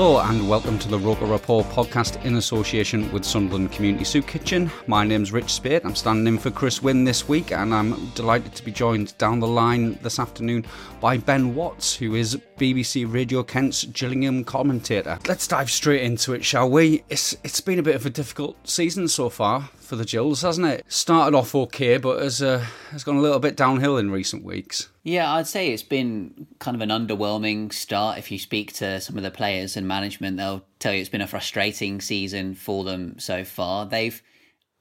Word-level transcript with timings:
Hello 0.00 0.18
and 0.18 0.48
welcome 0.48 0.78
to 0.78 0.88
the 0.88 0.98
Roker 0.98 1.26
Report 1.26 1.66
podcast 1.66 2.24
in 2.24 2.36
association 2.36 3.12
with 3.12 3.22
Sunderland 3.22 3.70
Community 3.70 4.04
Soup 4.04 4.26
Kitchen. 4.26 4.70
My 4.86 5.04
name's 5.04 5.30
Rich 5.30 5.52
Spade. 5.52 5.84
I'm 5.84 5.94
standing 5.94 6.26
in 6.26 6.38
for 6.38 6.50
Chris 6.50 6.82
Wynn 6.82 7.04
this 7.04 7.28
week 7.28 7.52
and 7.52 7.74
I'm 7.74 8.08
delighted 8.12 8.54
to 8.54 8.64
be 8.64 8.72
joined 8.72 9.12
down 9.18 9.40
the 9.40 9.46
line 9.46 9.98
this 10.00 10.18
afternoon 10.18 10.64
by 11.02 11.18
Ben 11.18 11.54
Watts, 11.54 11.94
who 11.94 12.14
is 12.14 12.40
BBC 12.56 13.12
Radio 13.12 13.42
Kent's 13.42 13.84
Gillingham 13.84 14.42
commentator. 14.42 15.18
Let's 15.28 15.46
dive 15.46 15.70
straight 15.70 16.00
into 16.00 16.32
it, 16.32 16.46
shall 16.46 16.70
we? 16.70 17.04
It's 17.10 17.36
it's 17.44 17.60
been 17.60 17.78
a 17.78 17.82
bit 17.82 17.94
of 17.94 18.06
a 18.06 18.10
difficult 18.10 18.56
season 18.66 19.06
so 19.06 19.28
far 19.28 19.68
for 19.76 19.96
the 19.96 20.06
Gills, 20.06 20.40
hasn't 20.40 20.66
it? 20.66 20.84
Started 20.88 21.36
off 21.36 21.54
okay, 21.54 21.98
but 21.98 22.22
has 22.22 22.40
uh, 22.40 22.64
has 22.90 23.04
gone 23.04 23.16
a 23.16 23.20
little 23.20 23.38
bit 23.38 23.54
downhill 23.54 23.98
in 23.98 24.10
recent 24.10 24.44
weeks. 24.44 24.88
Yeah, 25.02 25.32
I'd 25.32 25.46
say 25.46 25.70
it's 25.72 25.82
been 25.82 26.46
kind 26.58 26.74
of 26.74 26.82
an 26.82 26.90
underwhelming 26.90 27.72
start. 27.72 28.18
If 28.18 28.30
you 28.30 28.38
speak 28.38 28.74
to 28.74 29.00
some 29.00 29.16
of 29.16 29.22
the 29.22 29.30
players 29.30 29.76
and 29.76 29.88
management, 29.88 30.36
they'll 30.36 30.64
tell 30.78 30.92
you 30.92 31.00
it's 31.00 31.08
been 31.08 31.22
a 31.22 31.26
frustrating 31.26 32.02
season 32.02 32.54
for 32.54 32.84
them 32.84 33.18
so 33.18 33.42
far. 33.42 33.86
They've, 33.86 34.20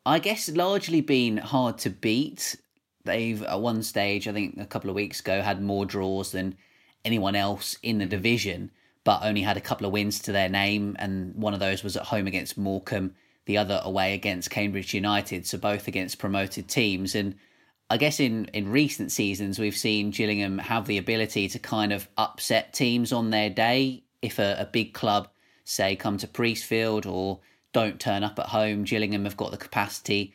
I 0.06 0.20
guess, 0.20 0.50
largely 0.50 1.00
been 1.00 1.38
hard 1.38 1.78
to 1.80 1.90
beat. 1.90 2.58
They've, 3.06 3.42
at 3.44 3.62
one 3.62 3.82
stage, 3.82 4.28
I 4.28 4.34
think 4.34 4.58
a 4.60 4.66
couple 4.66 4.90
of 4.90 4.96
weeks 4.96 5.22
ago, 5.22 5.42
had 5.42 5.62
more 5.62 5.86
draws 5.86 6.34
than 6.34 6.58
anyone 7.06 7.36
else 7.36 7.78
in 7.82 8.00
the 8.00 8.06
mm. 8.06 8.10
division, 8.10 8.72
but 9.06 9.24
only 9.24 9.42
had 9.42 9.56
a 9.56 9.62
couple 9.62 9.88
of 9.88 9.94
wins 9.94 10.20
to 10.20 10.34
their 10.34 10.50
name. 10.50 10.98
And 11.00 11.34
one 11.36 11.54
of 11.54 11.62
those 11.62 11.82
was 11.82 11.96
at 11.96 12.04
home 12.04 12.28
against 12.28 12.58
Morecambe, 12.58 13.16
the 13.46 13.58
other 13.58 13.80
away 13.86 14.14
against 14.14 14.50
Cambridge 14.50 14.94
United. 14.94 15.48
So 15.48 15.58
both 15.58 15.88
against 15.88 16.20
promoted 16.20 16.68
teams. 16.68 17.16
And 17.16 17.36
I 17.90 17.98
guess 17.98 18.20
in, 18.20 18.46
in 18.54 18.70
recent 18.70 19.12
seasons, 19.12 19.58
we've 19.58 19.76
seen 19.76 20.12
Gillingham 20.12 20.60
have 20.60 20.86
the 20.86 21.00
ability 21.00 21.50
to 21.50 21.60
kind 21.60 21.92
of 21.92 22.08
upset 22.18 22.74
teams 22.74 23.12
on 23.12 23.32
their 23.32 23.50
day. 23.50 24.04
If 24.22 24.38
a, 24.38 24.58
a 24.60 24.66
big 24.66 24.94
club, 24.94 25.30
say, 25.64 25.96
come 25.96 26.18
to 26.18 26.28
Priestfield 26.28 27.06
or 27.06 27.40
don't 27.74 28.00
turn 28.00 28.24
up 28.24 28.38
at 28.38 28.48
home, 28.48 28.84
Gillingham 28.84 29.26
have 29.26 29.38
got 29.38 29.52
the 29.52 29.58
capacity 29.58 30.34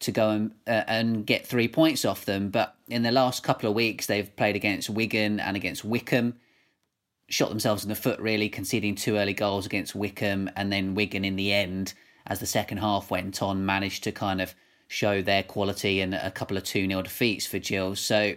to 0.00 0.12
go 0.12 0.30
and, 0.30 0.50
uh, 0.66 0.84
and 0.86 1.26
get 1.26 1.46
three 1.46 1.68
points 1.68 2.04
off 2.04 2.24
them. 2.24 2.50
But 2.50 2.76
in 2.88 3.02
the 3.02 3.12
last 3.12 3.42
couple 3.42 3.68
of 3.68 3.74
weeks, 3.74 4.06
they've 4.06 4.34
played 4.36 4.56
against 4.56 4.90
Wigan 4.90 5.40
and 5.40 5.56
against 5.56 5.84
Wycombe, 5.84 6.34
shot 7.28 7.48
themselves 7.48 7.82
in 7.82 7.88
the 7.88 7.94
foot, 7.96 8.20
really, 8.20 8.48
conceding 8.48 8.94
two 8.94 9.16
early 9.16 9.34
goals 9.34 9.66
against 9.66 9.94
Wycombe. 9.94 10.50
and 10.54 10.72
then 10.72 10.94
Wigan 10.94 11.24
in 11.24 11.36
the 11.36 11.52
end, 11.52 11.94
as 12.26 12.38
the 12.38 12.46
second 12.46 12.78
half 12.78 13.10
went 13.10 13.42
on, 13.42 13.66
managed 13.66 14.04
to 14.04 14.12
kind 14.12 14.40
of 14.40 14.54
show 14.92 15.22
their 15.22 15.42
quality 15.42 16.02
and 16.02 16.14
a 16.14 16.30
couple 16.30 16.56
of 16.56 16.64
2 16.64 16.86
0 16.86 17.02
defeats 17.02 17.46
for 17.46 17.58
Gills. 17.58 17.98
So, 17.98 18.34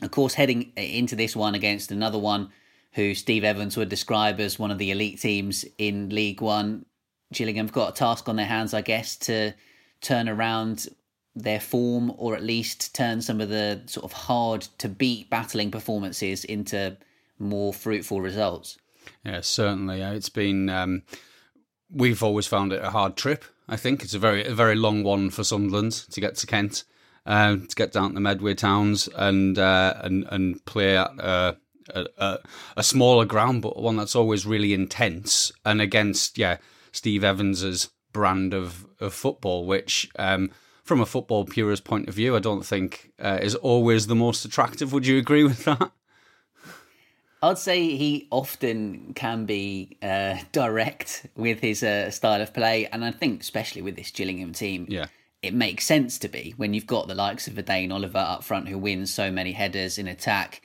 of 0.00 0.10
course, 0.12 0.34
heading 0.34 0.72
into 0.76 1.16
this 1.16 1.34
one 1.34 1.56
against 1.56 1.90
another 1.90 2.18
one 2.18 2.50
who 2.92 3.14
Steve 3.14 3.42
Evans 3.42 3.76
would 3.76 3.88
describe 3.88 4.38
as 4.38 4.58
one 4.58 4.70
of 4.70 4.78
the 4.78 4.92
elite 4.92 5.20
teams 5.20 5.64
in 5.76 6.08
League 6.10 6.40
One, 6.40 6.86
Gillingham 7.32 7.66
have 7.66 7.74
got 7.74 7.90
a 7.90 7.94
task 7.94 8.28
on 8.28 8.36
their 8.36 8.46
hands, 8.46 8.72
I 8.72 8.80
guess, 8.80 9.16
to 9.16 9.52
turn 10.00 10.28
around 10.28 10.86
their 11.34 11.60
form 11.60 12.12
or 12.16 12.36
at 12.36 12.42
least 12.42 12.94
turn 12.94 13.20
some 13.20 13.40
of 13.40 13.48
the 13.48 13.82
sort 13.86 14.04
of 14.04 14.12
hard 14.12 14.62
to 14.78 14.88
beat 14.88 15.28
battling 15.28 15.70
performances 15.70 16.44
into 16.44 16.96
more 17.38 17.74
fruitful 17.74 18.20
results. 18.20 18.78
Yeah, 19.24 19.40
certainly. 19.40 20.00
It's 20.00 20.28
been. 20.28 20.70
Um, 20.70 21.02
we've 21.90 22.22
always 22.22 22.46
found 22.46 22.72
it 22.72 22.82
a 22.82 22.90
hard 22.90 23.16
trip 23.16 23.44
I 23.68 23.76
think 23.76 24.02
it's 24.02 24.14
a 24.14 24.18
very 24.18 24.44
a 24.44 24.54
very 24.54 24.76
long 24.76 25.02
one 25.02 25.30
for 25.30 25.44
Sunderland 25.44 25.92
to 25.92 26.20
get 26.20 26.36
to 26.36 26.46
Kent, 26.46 26.84
uh, 27.24 27.56
to 27.56 27.76
get 27.76 27.92
down 27.92 28.10
to 28.10 28.14
the 28.14 28.20
Medway 28.20 28.54
Towns 28.54 29.08
and 29.16 29.58
uh, 29.58 29.94
and 30.02 30.26
and 30.30 30.64
play 30.64 30.96
at 30.96 31.10
uh, 31.18 31.54
a, 31.94 32.06
a, 32.18 32.38
a, 32.76 32.82
smaller 32.82 33.24
ground, 33.24 33.62
but 33.62 33.80
one 33.80 33.96
that's 33.96 34.16
always 34.16 34.46
really 34.46 34.72
intense 34.72 35.52
and 35.64 35.80
against 35.80 36.38
yeah 36.38 36.58
Steve 36.92 37.24
Evans's 37.24 37.90
brand 38.12 38.54
of, 38.54 38.86
of 38.98 39.12
football, 39.12 39.66
which 39.66 40.08
um, 40.18 40.50
from 40.82 41.00
a 41.00 41.06
football 41.06 41.44
purist 41.44 41.84
point 41.84 42.08
of 42.08 42.14
view, 42.14 42.34
I 42.34 42.38
don't 42.38 42.64
think 42.64 43.12
uh, 43.22 43.38
is 43.42 43.54
always 43.54 44.06
the 44.06 44.14
most 44.14 44.44
attractive. 44.44 44.92
Would 44.92 45.06
you 45.06 45.18
agree 45.18 45.44
with 45.44 45.64
that? 45.64 45.92
I'd 47.42 47.58
say 47.58 47.96
he 47.96 48.28
often 48.30 49.12
can 49.14 49.44
be 49.44 49.98
uh, 50.02 50.38
direct 50.52 51.26
with 51.36 51.60
his 51.60 51.82
uh, 51.82 52.10
style 52.10 52.40
of 52.40 52.54
play, 52.54 52.86
and 52.86 53.04
I 53.04 53.10
think 53.10 53.42
especially 53.42 53.82
with 53.82 53.96
this 53.96 54.10
Gillingham 54.10 54.52
team, 54.52 54.86
yeah, 54.88 55.06
it 55.42 55.54
makes 55.54 55.84
sense 55.84 56.18
to 56.18 56.28
be 56.28 56.54
when 56.56 56.74
you've 56.74 56.86
got 56.86 57.08
the 57.08 57.14
likes 57.14 57.46
of 57.46 57.62
Dane 57.64 57.92
Oliver 57.92 58.18
up 58.18 58.44
front 58.44 58.68
who 58.68 58.78
wins 58.78 59.12
so 59.12 59.30
many 59.30 59.52
headers 59.52 59.98
in 59.98 60.08
attack. 60.08 60.62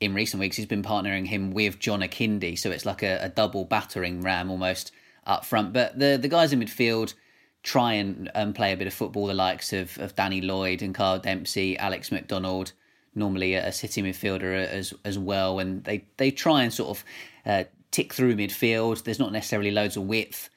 In 0.00 0.14
recent 0.14 0.40
weeks, 0.40 0.56
he's 0.56 0.66
been 0.66 0.82
partnering 0.82 1.26
him 1.26 1.52
with 1.52 1.78
John 1.78 2.00
Akinde, 2.00 2.58
so 2.58 2.70
it's 2.70 2.86
like 2.86 3.02
a, 3.02 3.18
a 3.22 3.28
double 3.28 3.64
battering 3.64 4.20
ram 4.20 4.50
almost 4.50 4.92
up 5.26 5.44
front. 5.44 5.72
But 5.72 5.98
the 5.98 6.18
the 6.20 6.28
guys 6.28 6.52
in 6.52 6.60
midfield 6.60 7.14
try 7.62 7.94
and 7.94 8.30
um, 8.34 8.52
play 8.52 8.72
a 8.72 8.76
bit 8.76 8.86
of 8.86 8.94
football, 8.94 9.26
the 9.26 9.34
likes 9.34 9.72
of, 9.72 9.96
of 9.98 10.16
Danny 10.16 10.40
Lloyd 10.40 10.82
and 10.82 10.94
Kyle 10.94 11.18
Dempsey, 11.18 11.78
Alex 11.78 12.10
McDonald 12.10 12.72
normally 13.14 13.54
a 13.54 13.72
City 13.72 14.02
midfielder 14.02 14.66
as 14.66 14.94
as 15.04 15.18
well, 15.18 15.58
and 15.58 15.84
they 15.84 16.04
they 16.16 16.30
try 16.30 16.62
and 16.62 16.72
sort 16.72 16.98
of 16.98 17.04
uh, 17.46 17.64
tick 17.90 18.12
through 18.12 18.36
midfield. 18.36 19.04
There's 19.04 19.18
not 19.18 19.32
necessarily 19.32 19.70
loads 19.70 19.96
of 19.96 20.04
width. 20.04 20.50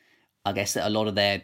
I 0.46 0.54
guess 0.54 0.74
that 0.74 0.88
a 0.88 0.90
lot 0.90 1.08
of 1.08 1.16
their 1.16 1.44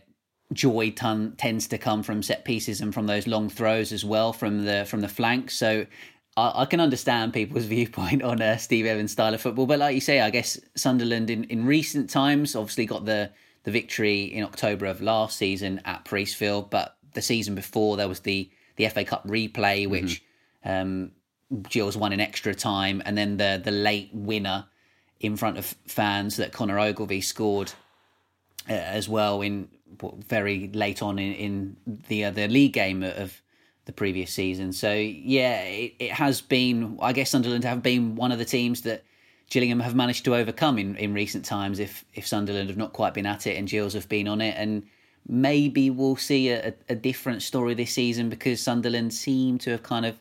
joy 0.54 0.92
ton, 0.92 1.34
tends 1.38 1.68
to 1.68 1.78
come 1.78 2.04
from 2.04 2.22
set 2.22 2.46
pieces 2.46 2.82
and 2.82 2.94
from 2.94 3.08
those 3.08 3.26
long 3.28 3.50
throws 3.50 3.92
as 3.92 4.04
well 4.04 4.34
from 4.34 4.66
the 4.66 4.86
from 4.86 5.02
the 5.02 5.08
flank. 5.08 5.52
So 5.52 5.86
I, 6.38 6.52
I 6.56 6.66
can 6.66 6.80
understand 6.80 7.34
people's 7.34 7.66
viewpoint 7.76 8.24
on 8.24 8.42
uh, 8.42 8.58
Steve 8.58 8.86
Evans' 8.86 9.12
style 9.12 9.34
of 9.34 9.42
football, 9.42 9.66
but 9.66 9.80
like 9.80 9.96
you 9.96 10.02
say, 10.02 10.22
I 10.22 10.30
guess 10.30 10.60
Sunderland 10.76 11.30
in, 11.30 11.46
in 11.46 11.66
recent 11.66 12.10
times 12.10 12.56
obviously 12.56 12.86
got 12.86 13.06
the 13.06 13.32
the 13.64 13.72
victory 13.72 14.24
in 14.24 14.44
October 14.44 14.88
of 14.88 15.02
last 15.02 15.38
season 15.38 15.82
at 15.86 16.04
Priestfield, 16.04 16.72
but 16.72 16.98
the 17.14 17.22
season 17.22 17.54
before 17.54 17.98
there 17.98 18.08
was 18.08 18.22
the 18.22 18.50
the 18.78 18.88
FA 18.88 19.04
Cup 19.04 19.28
replay, 19.28 19.88
which 19.88 20.04
mm-hmm 20.04 20.26
um, 20.66 21.12
Gills 21.70 21.98
won 21.98 22.14
in 22.14 22.20
extra 22.20 22.56
time, 22.56 23.02
and 23.06 23.18
then 23.18 23.38
the 23.38 23.62
the 23.64 23.72
late 23.72 24.10
winner 24.14 24.66
in 25.20 25.38
front 25.38 25.58
of 25.58 25.66
fans 25.86 26.38
that 26.38 26.52
Connor 26.52 26.80
Ogilvie 26.80 27.22
scored 27.22 27.72
uh, 28.70 28.74
as 28.74 29.08
well 29.08 29.42
in 29.42 29.70
very 30.28 30.70
late 30.74 31.02
on 31.02 31.20
in, 31.20 31.34
in 31.34 31.78
the 32.08 32.26
uh, 32.26 32.32
the 32.32 32.48
league 32.48 32.74
game 32.74 33.04
of 33.04 33.42
the 33.86 33.92
previous 33.92 34.32
season. 34.32 34.72
So 34.74 34.94
yeah, 34.94 35.62
it, 35.64 35.96
it 36.00 36.12
has 36.12 36.42
been. 36.42 36.98
I 37.02 37.14
guess 37.14 37.30
Sunderland 37.30 37.64
have 37.64 37.84
been 37.84 38.16
one 38.16 38.32
of 38.32 38.40
the 38.40 38.46
teams 38.46 38.82
that 38.82 39.04
Gillingham 39.50 39.82
have 39.82 39.96
managed 39.96 40.26
to 40.26 40.36
overcome 40.36 40.78
in, 40.78 40.96
in 40.96 41.14
recent 41.14 41.46
times. 41.46 41.80
If 41.80 42.06
if 42.14 42.26
Sunderland 42.28 42.70
have 42.70 42.78
not 42.78 42.94
quite 42.94 43.14
been 43.14 43.26
at 43.26 43.48
it 43.48 43.58
and 43.58 43.68
Gills 43.68 43.94
have 43.94 44.08
been 44.08 44.28
on 44.28 44.42
it, 44.42 44.56
and 44.58 44.84
maybe 45.28 45.90
we'll 45.90 46.16
see 46.16 46.50
a, 46.50 46.74
a 46.90 46.96
different 46.96 47.42
story 47.42 47.74
this 47.74 47.92
season 47.92 48.30
because 48.30 48.62
Sunderland 48.62 49.14
seem 49.14 49.58
to 49.60 49.72
have 49.72 49.84
kind 49.84 50.06
of 50.06 50.16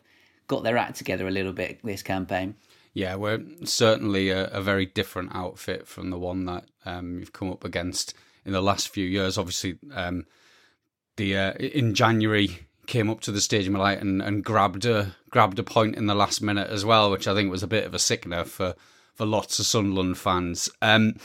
got 0.51 0.63
their 0.63 0.77
act 0.77 0.97
together 0.97 1.27
a 1.27 1.31
little 1.31 1.53
bit 1.53 1.79
this 1.81 2.03
campaign. 2.03 2.55
Yeah, 2.93 3.15
we're 3.15 3.41
certainly 3.63 4.31
a, 4.31 4.47
a 4.47 4.61
very 4.61 4.85
different 4.85 5.33
outfit 5.33 5.87
from 5.87 6.09
the 6.09 6.19
one 6.19 6.45
that 6.45 6.65
um, 6.85 7.17
you've 7.17 7.31
come 7.31 7.49
up 7.49 7.63
against 7.63 8.13
in 8.45 8.51
the 8.51 8.61
last 8.61 8.89
few 8.89 9.05
years. 9.05 9.37
Obviously, 9.37 9.79
um, 9.93 10.25
the 11.15 11.37
uh, 11.37 11.53
in 11.53 11.95
January 11.95 12.67
came 12.85 13.09
up 13.09 13.21
to 13.21 13.31
the 13.31 13.39
Stadium 13.39 13.75
Light 13.75 14.01
and, 14.01 14.21
and 14.21 14.43
grabbed 14.43 14.85
a 14.85 15.15
grabbed 15.29 15.57
a 15.57 15.63
point 15.63 15.95
in 15.95 16.07
the 16.07 16.15
last 16.15 16.41
minute 16.41 16.69
as 16.69 16.83
well, 16.83 17.09
which 17.09 17.29
I 17.29 17.33
think 17.33 17.49
was 17.49 17.63
a 17.63 17.67
bit 17.67 17.85
of 17.85 17.93
a 17.93 17.99
sickener 17.99 18.43
for 18.43 18.75
for 19.15 19.25
lots 19.25 19.57
of 19.57 19.65
Sunderland 19.65 20.17
fans. 20.17 20.69
Um, 20.81 21.15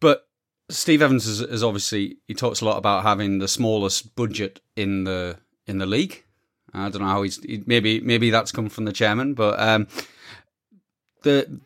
but 0.00 0.28
Steve 0.68 1.00
Evans 1.00 1.26
is, 1.26 1.40
is, 1.40 1.62
obviously 1.62 2.18
he 2.26 2.34
talks 2.34 2.60
a 2.60 2.64
lot 2.66 2.76
about 2.76 3.04
having 3.04 3.38
the 3.38 3.48
smallest 3.48 4.14
budget 4.14 4.60
in 4.76 5.04
the 5.04 5.38
in 5.66 5.78
the 5.78 5.86
league. 5.86 6.24
I 6.72 6.88
don't 6.88 7.02
know 7.02 7.08
how 7.08 7.22
he's 7.22 7.40
maybe 7.66 8.00
maybe 8.00 8.30
that's 8.30 8.52
come 8.52 8.68
from 8.68 8.84
the 8.84 8.92
chairman, 8.92 9.34
but 9.34 9.58
um, 9.58 9.88
the 11.22 11.60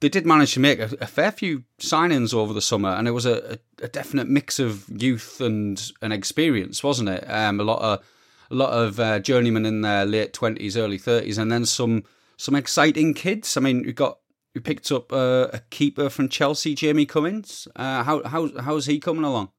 they 0.00 0.08
did 0.08 0.26
manage 0.26 0.52
to 0.54 0.60
make 0.60 0.80
a, 0.80 0.90
a, 1.00 1.06
fair 1.06 1.32
few 1.32 1.64
signings 1.80 2.34
over 2.34 2.52
the 2.52 2.60
summer, 2.60 2.90
and 2.90 3.08
it 3.08 3.12
was 3.12 3.24
a, 3.24 3.58
a, 3.80 3.88
definite 3.88 4.28
mix 4.28 4.58
of 4.58 4.84
youth 4.88 5.40
and, 5.40 5.92
and 6.02 6.12
experience, 6.12 6.82
wasn't 6.82 7.08
it? 7.08 7.24
Um, 7.26 7.58
a 7.58 7.64
lot 7.64 7.80
of 7.80 8.04
a 8.50 8.54
lot 8.54 8.70
of 8.70 9.00
uh, 9.00 9.20
journeymen 9.20 9.64
in 9.64 9.80
their 9.80 10.04
late 10.04 10.34
twenties, 10.34 10.76
early 10.76 10.98
thirties, 10.98 11.38
and 11.38 11.50
then 11.50 11.64
some 11.64 12.04
some 12.36 12.54
exciting 12.54 13.14
kids. 13.14 13.56
I 13.56 13.60
mean, 13.60 13.84
we 13.84 13.92
got 13.92 14.18
we 14.54 14.60
picked 14.60 14.92
up 14.92 15.12
uh, 15.12 15.48
a 15.52 15.60
keeper 15.70 16.10
from 16.10 16.28
Chelsea, 16.28 16.74
Jamie 16.74 17.06
Cumming. 17.06 17.44
Uh, 17.74 18.02
how 18.02 18.22
how 18.24 18.50
how's 18.60 18.86
he 18.86 19.00
coming 19.00 19.24
along? 19.24 19.50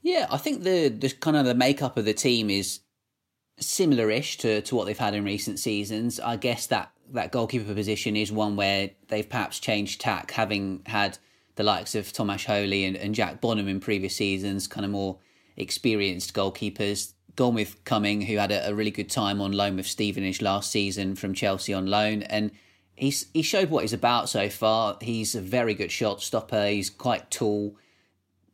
Yeah, 0.00 0.26
I 0.30 0.38
think 0.38 0.62
the 0.62 0.88
the 0.88 1.10
kind 1.10 1.36
of 1.36 1.44
the 1.44 1.54
makeup 1.54 1.98
of 1.98 2.04
the 2.06 2.14
team 2.14 2.48
is 2.48 2.80
similar-ish 3.58 4.38
to, 4.38 4.60
to 4.62 4.74
what 4.74 4.86
they've 4.86 4.98
had 4.98 5.14
in 5.14 5.24
recent 5.24 5.58
seasons. 5.58 6.20
I 6.20 6.36
guess 6.36 6.66
that 6.68 6.92
that 7.12 7.32
goalkeeper 7.32 7.72
position 7.72 8.16
is 8.16 8.32
one 8.32 8.56
where 8.56 8.90
they've 9.08 9.28
perhaps 9.28 9.60
changed 9.60 10.00
tack, 10.00 10.32
having 10.32 10.82
had 10.86 11.18
the 11.54 11.62
likes 11.62 11.94
of 11.94 12.06
Tomasz 12.06 12.44
Holy 12.44 12.84
and, 12.84 12.96
and 12.96 13.14
Jack 13.14 13.40
Bonham 13.40 13.68
in 13.68 13.80
previous 13.80 14.16
seasons, 14.16 14.66
kind 14.66 14.84
of 14.84 14.90
more 14.90 15.18
experienced 15.56 16.34
goalkeepers. 16.34 17.12
Gone 17.34 17.54
with 17.54 17.84
Cumming, 17.84 18.22
who 18.22 18.38
had 18.38 18.50
a, 18.50 18.70
a 18.70 18.74
really 18.74 18.90
good 18.90 19.10
time 19.10 19.42
on 19.42 19.52
loan 19.52 19.76
with 19.76 19.86
Stevenage 19.86 20.40
last 20.40 20.70
season 20.70 21.14
from 21.16 21.34
Chelsea 21.34 21.74
on 21.74 21.86
loan, 21.86 22.22
and 22.22 22.50
he's 22.94 23.26
he 23.34 23.42
showed 23.42 23.68
what 23.68 23.82
he's 23.82 23.92
about 23.92 24.30
so 24.30 24.48
far. 24.48 24.96
He's 25.02 25.34
a 25.34 25.40
very 25.42 25.74
good 25.74 25.92
shot 25.92 26.22
stopper. 26.22 26.66
He's 26.66 26.88
quite 26.88 27.30
tall. 27.30 27.76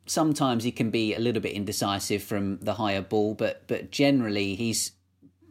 Sometimes 0.05 0.63
he 0.63 0.71
can 0.71 0.89
be 0.89 1.15
a 1.15 1.19
little 1.19 1.41
bit 1.41 1.53
indecisive 1.53 2.21
from 2.21 2.59
the 2.59 2.73
higher 2.73 3.01
ball, 3.01 3.33
but 3.35 3.67
but 3.67 3.91
generally 3.91 4.55
he's 4.55 4.91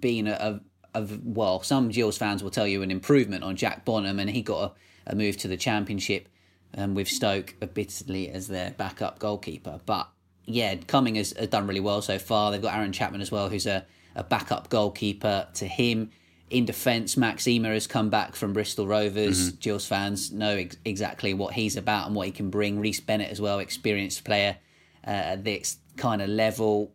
been 0.01 0.27
a, 0.27 0.33
a 0.33 0.61
of 0.95 1.25
well, 1.25 1.63
some 1.63 1.89
Gills 1.89 2.19
fans 2.19 2.43
will 2.43 2.51
tell 2.51 2.67
you 2.67 2.83
an 2.83 2.91
improvement 2.91 3.45
on 3.45 3.57
Jack 3.57 3.85
Bonham, 3.85 4.19
and 4.19 4.31
he 4.31 4.43
got 4.43 4.73
a, 5.07 5.13
a 5.13 5.15
move 5.15 5.37
to 5.39 5.49
the 5.49 5.57
Championship 5.57 6.29
um, 6.77 6.95
with 6.95 7.09
Stoke 7.09 7.55
admittedly 7.63 8.31
as 8.31 8.49
their 8.49 8.73
backup 8.73 9.19
goalkeeper. 9.19 9.81
But 9.87 10.09
yeah, 10.45 10.75
Cumming 10.75 11.17
has, 11.17 11.33
has, 11.39 11.49
done 11.49 11.67
really 11.67 11.81
well 11.81 12.03
so 12.03 12.19
far. 12.19 12.51
They've 12.51 12.63
got 12.63 12.77
Aaron 12.77 12.93
Chapman 12.93 13.21
as 13.21 13.31
well, 13.31 13.49
who's 13.49 13.67
a, 13.67 13.87
a 14.15 14.25
backup 14.25 14.69
goalkeeper 14.69 15.49
to 15.55 15.67
him. 15.67 16.11
In 16.53 16.67
defence, 16.67 17.17
Max 17.17 17.45
Ehmer 17.45 17.73
has 17.73 17.87
come 17.87 18.11
back 18.11 18.37
from 18.37 18.53
Bristol 18.53 18.87
Rovers. 18.87 19.53
Mm-hmm. 19.53 19.79
fans 19.79 20.31
know 20.31 20.57
ex- 20.57 20.77
exactly 20.85 21.33
what 21.33 21.55
he's 21.55 21.77
about 21.77 22.07
and 22.07 22.15
what 22.15 22.27
he 22.27 22.33
can 22.33 22.51
bring. 22.51 22.79
Rhys 22.79 23.01
Bennett 23.01 23.31
as 23.31 23.41
well, 23.41 23.59
experienced 23.59 24.25
player 24.25 24.59
uh, 25.07 25.11
at 25.11 25.45
this 25.45 25.79
kind 25.97 26.21
of 26.21 26.29
level 26.29 26.93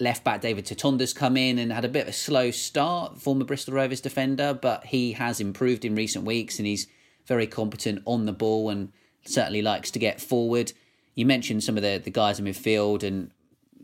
left 0.00 0.24
back 0.24 0.40
David 0.40 0.66
Tutonda's 0.66 1.12
come 1.12 1.36
in 1.36 1.58
and 1.58 1.72
had 1.72 1.84
a 1.84 1.88
bit 1.88 2.02
of 2.02 2.08
a 2.08 2.12
slow 2.12 2.50
start, 2.50 3.20
former 3.20 3.44
Bristol 3.44 3.74
Rovers 3.74 4.00
defender, 4.00 4.54
but 4.54 4.86
he 4.86 5.12
has 5.12 5.40
improved 5.40 5.84
in 5.84 5.94
recent 5.94 6.24
weeks 6.24 6.58
and 6.58 6.66
he's 6.66 6.86
very 7.26 7.46
competent 7.46 8.02
on 8.04 8.26
the 8.26 8.32
ball 8.32 8.70
and 8.70 8.92
certainly 9.24 9.62
likes 9.62 9.90
to 9.92 9.98
get 9.98 10.20
forward. 10.20 10.72
You 11.14 11.26
mentioned 11.26 11.62
some 11.62 11.76
of 11.76 11.82
the, 11.82 12.00
the 12.02 12.10
guys 12.10 12.38
in 12.38 12.44
midfield 12.44 13.02
and 13.02 13.30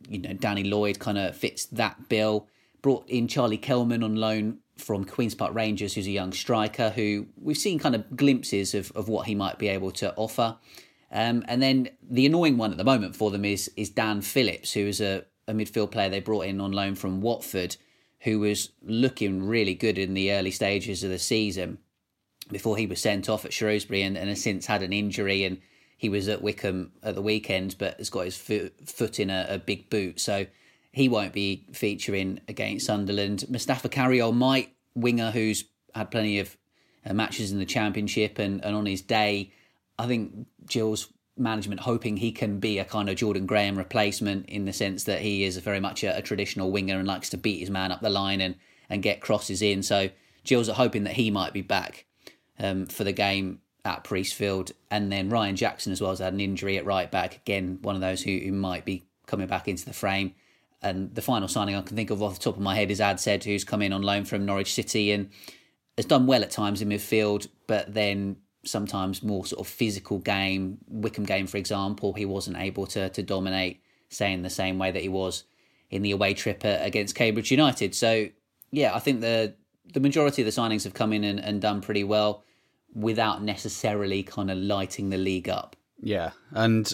you 0.08 0.18
know 0.18 0.32
Danny 0.32 0.64
Lloyd 0.64 0.98
kind 0.98 1.18
of 1.18 1.36
fits 1.36 1.66
that 1.66 2.08
bill. 2.08 2.48
Brought 2.82 3.08
in 3.08 3.28
Charlie 3.28 3.58
Kelman 3.58 4.02
on 4.02 4.16
loan 4.16 4.58
from 4.80 5.04
Queen's 5.04 5.34
Park 5.34 5.54
Rangers, 5.54 5.94
who's 5.94 6.06
a 6.06 6.10
young 6.10 6.32
striker 6.32 6.90
who 6.90 7.26
we've 7.40 7.56
seen 7.56 7.78
kind 7.78 7.94
of 7.94 8.16
glimpses 8.16 8.74
of, 8.74 8.90
of 8.92 9.08
what 9.08 9.26
he 9.26 9.34
might 9.34 9.58
be 9.58 9.68
able 9.68 9.90
to 9.92 10.14
offer. 10.16 10.56
Um, 11.12 11.44
and 11.48 11.60
then 11.60 11.88
the 12.02 12.26
annoying 12.26 12.56
one 12.56 12.70
at 12.70 12.78
the 12.78 12.84
moment 12.84 13.16
for 13.16 13.30
them 13.30 13.44
is 13.44 13.70
is 13.76 13.90
Dan 13.90 14.20
Phillips, 14.22 14.72
who 14.72 14.86
is 14.86 15.00
a, 15.00 15.24
a 15.48 15.52
midfield 15.52 15.90
player 15.90 16.08
they 16.08 16.20
brought 16.20 16.46
in 16.46 16.60
on 16.60 16.72
loan 16.72 16.94
from 16.94 17.20
Watford, 17.20 17.76
who 18.20 18.40
was 18.40 18.70
looking 18.82 19.46
really 19.46 19.74
good 19.74 19.98
in 19.98 20.14
the 20.14 20.32
early 20.32 20.50
stages 20.50 21.02
of 21.02 21.10
the 21.10 21.18
season 21.18 21.78
before 22.50 22.76
he 22.76 22.86
was 22.86 23.00
sent 23.00 23.28
off 23.28 23.44
at 23.44 23.52
Shrewsbury 23.52 24.02
and, 24.02 24.16
and 24.16 24.28
has 24.28 24.42
since 24.42 24.66
had 24.66 24.82
an 24.82 24.92
injury 24.92 25.44
and 25.44 25.58
he 25.96 26.08
was 26.08 26.28
at 26.28 26.42
Wycombe 26.42 26.92
at 27.02 27.14
the 27.14 27.22
weekend 27.22 27.76
but 27.78 27.96
has 27.98 28.10
got 28.10 28.24
his 28.24 28.36
foot, 28.36 28.74
foot 28.88 29.20
in 29.20 29.30
a, 29.30 29.46
a, 29.48 29.58
big 29.58 29.90
boot 29.90 30.20
so 30.20 30.46
he 30.92 31.08
won't 31.08 31.32
be 31.32 31.66
featuring 31.72 32.40
against 32.48 32.86
Sunderland. 32.86 33.44
Mustapha 33.48 33.88
Carayol 33.88 34.34
might 34.34 34.74
winger 34.94 35.30
who's 35.30 35.64
had 35.94 36.10
plenty 36.10 36.38
of 36.38 36.56
uh, 37.06 37.12
matches 37.12 37.52
in 37.52 37.58
the 37.58 37.64
championship 37.64 38.38
and, 38.38 38.64
and 38.64 38.74
on 38.74 38.86
his 38.86 39.00
day 39.02 39.52
I 39.98 40.06
think 40.06 40.46
Gills 40.66 41.12
management 41.36 41.80
hoping 41.80 42.16
he 42.16 42.32
can 42.32 42.58
be 42.58 42.78
a 42.78 42.84
kind 42.84 43.08
of 43.08 43.16
Jordan 43.16 43.46
Graham 43.46 43.76
replacement 43.76 44.48
in 44.48 44.64
the 44.64 44.72
sense 44.72 45.04
that 45.04 45.20
he 45.20 45.44
is 45.44 45.56
very 45.58 45.80
much 45.80 46.02
a, 46.02 46.16
a, 46.16 46.22
traditional 46.22 46.70
winger 46.70 46.98
and 46.98 47.06
likes 47.06 47.30
to 47.30 47.36
beat 47.36 47.60
his 47.60 47.70
man 47.70 47.92
up 47.92 48.00
the 48.00 48.10
line 48.10 48.40
and, 48.40 48.56
and 48.88 49.02
get 49.02 49.20
crosses 49.20 49.62
in. 49.62 49.82
So 49.82 50.10
Gills 50.44 50.68
are 50.68 50.74
hoping 50.74 51.04
that 51.04 51.14
he 51.14 51.30
might 51.30 51.52
be 51.52 51.62
back 51.62 52.06
um, 52.58 52.86
for 52.86 53.04
the 53.04 53.12
game 53.12 53.60
at 53.84 54.04
Priestfield. 54.04 54.72
And 54.90 55.12
then 55.12 55.28
Ryan 55.28 55.56
Jackson 55.56 55.92
as 55.92 56.00
well 56.00 56.10
has 56.10 56.18
had 56.18 56.32
an 56.32 56.40
injury 56.40 56.78
at 56.78 56.86
right 56.86 57.10
back. 57.10 57.36
Again, 57.36 57.78
one 57.82 57.94
of 57.94 58.00
those 58.00 58.22
who, 58.22 58.38
who 58.38 58.52
might 58.52 58.84
be 58.84 59.04
coming 59.26 59.46
back 59.46 59.68
into 59.68 59.84
the 59.84 59.92
frame. 59.92 60.34
And 60.82 61.14
the 61.14 61.22
final 61.22 61.48
signing 61.48 61.74
I 61.74 61.82
can 61.82 61.96
think 61.96 62.10
of 62.10 62.22
off 62.22 62.34
the 62.34 62.40
top 62.40 62.56
of 62.56 62.62
my 62.62 62.74
head 62.74 62.90
is 62.90 63.00
Adshead, 63.00 63.44
who's 63.44 63.64
come 63.64 63.82
in 63.82 63.92
on 63.92 64.02
loan 64.02 64.24
from 64.24 64.46
Norwich 64.46 64.72
City 64.72 65.12
and 65.12 65.30
has 65.96 66.06
done 66.06 66.26
well 66.26 66.42
at 66.42 66.50
times 66.50 66.80
in 66.80 66.88
midfield, 66.88 67.48
but 67.66 67.92
then 67.92 68.36
sometimes 68.64 69.22
more 69.22 69.44
sort 69.44 69.60
of 69.60 69.66
physical 69.66 70.18
game. 70.18 70.78
Wycombe 70.88 71.24
game, 71.24 71.46
for 71.46 71.58
example, 71.58 72.14
he 72.14 72.24
wasn't 72.24 72.56
able 72.56 72.86
to 72.88 73.10
to 73.10 73.22
dominate, 73.22 73.82
say 74.08 74.32
in 74.32 74.42
the 74.42 74.50
same 74.50 74.78
way 74.78 74.90
that 74.90 75.02
he 75.02 75.08
was 75.08 75.44
in 75.90 76.02
the 76.02 76.12
away 76.12 76.34
trip 76.34 76.62
against 76.64 77.14
Cambridge 77.14 77.50
United. 77.50 77.94
So 77.94 78.28
yeah, 78.70 78.94
I 78.94 79.00
think 79.00 79.20
the 79.20 79.54
the 79.92 80.00
majority 80.00 80.42
of 80.42 80.46
the 80.46 80.60
signings 80.60 80.84
have 80.84 80.94
come 80.94 81.12
in 81.12 81.24
and, 81.24 81.40
and 81.40 81.60
done 81.60 81.80
pretty 81.80 82.04
well 82.04 82.44
without 82.94 83.42
necessarily 83.42 84.22
kind 84.22 84.50
of 84.50 84.58
lighting 84.58 85.10
the 85.10 85.18
league 85.18 85.48
up. 85.48 85.76
Yeah, 86.00 86.30
and 86.52 86.92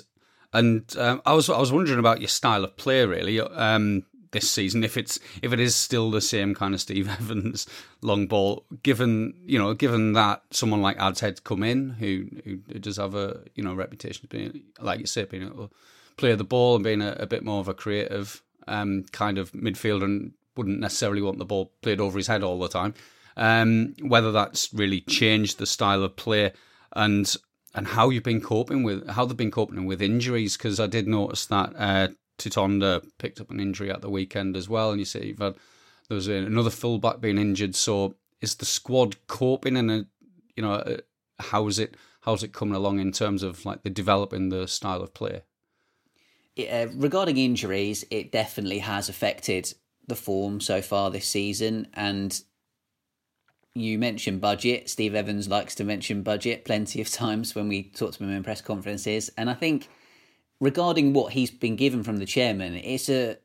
and 0.56 0.96
um, 0.96 1.20
I 1.26 1.34
was 1.34 1.50
I 1.50 1.58
was 1.58 1.72
wondering 1.72 1.98
about 1.98 2.20
your 2.20 2.28
style 2.28 2.64
of 2.64 2.76
play 2.76 3.04
really. 3.04 3.40
Um, 3.40 4.04
this 4.32 4.50
season 4.50 4.84
if 4.84 4.96
it's 4.96 5.18
if 5.40 5.52
it 5.52 5.60
is 5.60 5.74
still 5.74 6.10
the 6.10 6.20
same 6.20 6.54
kind 6.54 6.74
of 6.74 6.80
Steve 6.80 7.08
Evans 7.20 7.66
long 8.02 8.26
ball. 8.26 8.64
Given 8.82 9.34
you 9.44 9.58
know, 9.58 9.74
given 9.74 10.14
that 10.14 10.42
someone 10.50 10.82
like 10.82 10.98
Adshead 10.98 11.44
come 11.44 11.62
in 11.62 11.90
who 11.90 12.26
who 12.44 12.56
does 12.78 12.96
have 12.96 13.14
a 13.14 13.40
you 13.54 13.62
know 13.62 13.74
reputation 13.74 14.24
of 14.24 14.30
being 14.30 14.62
like 14.80 15.00
you 15.00 15.06
say 15.06 15.24
being 15.24 15.44
able 15.44 15.68
to 15.68 15.74
play 16.16 16.34
the 16.34 16.44
ball 16.44 16.76
and 16.76 16.84
being 16.84 17.02
a, 17.02 17.16
a 17.18 17.26
bit 17.26 17.44
more 17.44 17.60
of 17.60 17.68
a 17.68 17.74
creative 17.74 18.42
um, 18.66 19.04
kind 19.12 19.38
of 19.38 19.52
midfielder 19.52 20.04
and 20.04 20.32
wouldn't 20.56 20.80
necessarily 20.80 21.22
want 21.22 21.38
the 21.38 21.44
ball 21.44 21.72
played 21.82 22.00
over 22.00 22.18
his 22.18 22.26
head 22.26 22.42
all 22.42 22.58
the 22.58 22.68
time. 22.68 22.94
Um, 23.36 23.94
whether 24.00 24.32
that's 24.32 24.72
really 24.72 25.02
changed 25.02 25.58
the 25.58 25.66
style 25.66 26.02
of 26.02 26.16
play 26.16 26.52
and 26.94 27.36
and 27.76 27.86
how 27.86 28.08
you've 28.08 28.22
been 28.22 28.40
coping 28.40 28.82
with 28.82 29.06
how 29.10 29.26
they've 29.26 29.36
been 29.36 29.50
coping 29.50 29.84
with 29.84 30.00
injuries 30.00 30.56
because 30.56 30.80
I 30.80 30.86
did 30.86 31.06
notice 31.06 31.44
that 31.46 31.74
uh, 31.76 32.08
Tutonda 32.38 33.06
picked 33.18 33.40
up 33.40 33.50
an 33.50 33.60
injury 33.60 33.90
at 33.90 34.00
the 34.00 34.10
weekend 34.10 34.56
as 34.56 34.68
well, 34.68 34.90
and 34.90 34.98
you 34.98 35.04
see 35.04 35.26
you've 35.26 35.38
had 35.38 35.54
there 36.08 36.14
was 36.14 36.26
another 36.26 36.70
fullback 36.70 37.20
being 37.20 37.38
injured. 37.38 37.74
So 37.74 38.16
is 38.40 38.54
the 38.56 38.64
squad 38.64 39.16
coping, 39.26 39.76
and 39.76 40.06
you 40.56 40.62
know 40.62 40.72
uh, 40.72 40.96
how's 41.38 41.78
it 41.78 41.96
how's 42.22 42.42
it 42.42 42.54
coming 42.54 42.74
along 42.74 42.98
in 42.98 43.12
terms 43.12 43.42
of 43.42 43.64
like 43.66 43.82
the 43.82 43.90
developing 43.90 44.48
the 44.48 44.66
style 44.66 45.02
of 45.02 45.12
play? 45.12 45.42
Uh, 46.58 46.86
regarding 46.94 47.36
injuries, 47.36 48.06
it 48.10 48.32
definitely 48.32 48.78
has 48.78 49.10
affected 49.10 49.74
the 50.08 50.16
form 50.16 50.60
so 50.60 50.80
far 50.80 51.10
this 51.10 51.28
season, 51.28 51.88
and 51.92 52.42
you 53.76 53.98
mentioned 53.98 54.40
budget. 54.40 54.88
Steve 54.88 55.14
Evans 55.14 55.48
likes 55.48 55.74
to 55.76 55.84
mention 55.84 56.22
budget 56.22 56.64
plenty 56.64 57.00
of 57.00 57.10
times 57.10 57.54
when 57.54 57.68
we 57.68 57.84
talk 57.84 58.12
to 58.12 58.24
him 58.24 58.30
in 58.30 58.42
press 58.42 58.60
conferences, 58.60 59.30
and 59.36 59.50
I 59.50 59.54
think 59.54 59.88
regarding 60.60 61.12
what 61.12 61.32
he's 61.32 61.50
been 61.50 61.76
given 61.76 62.02
from 62.02 62.16
the 62.16 62.26
chairman, 62.26 62.74
it's 62.74 63.08
a 63.08 63.36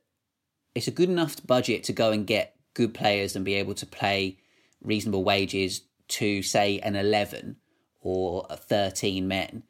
it's 0.74 0.88
a 0.88 0.92
good 0.92 1.10
enough 1.10 1.36
budget 1.46 1.84
to 1.84 1.92
go 1.92 2.12
and 2.12 2.26
get 2.26 2.56
good 2.74 2.94
players 2.94 3.36
and 3.36 3.44
be 3.44 3.54
able 3.54 3.74
to 3.74 3.86
pay 3.86 4.38
reasonable 4.82 5.22
wages 5.22 5.82
to 6.08 6.42
say 6.42 6.78
an 6.80 6.96
11 6.96 7.56
or 8.00 8.46
13 8.50 9.28
men 9.28 9.62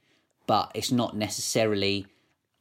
but 0.47 0.71
it's 0.75 0.92
not 0.92 1.16
necessarily 1.16 2.07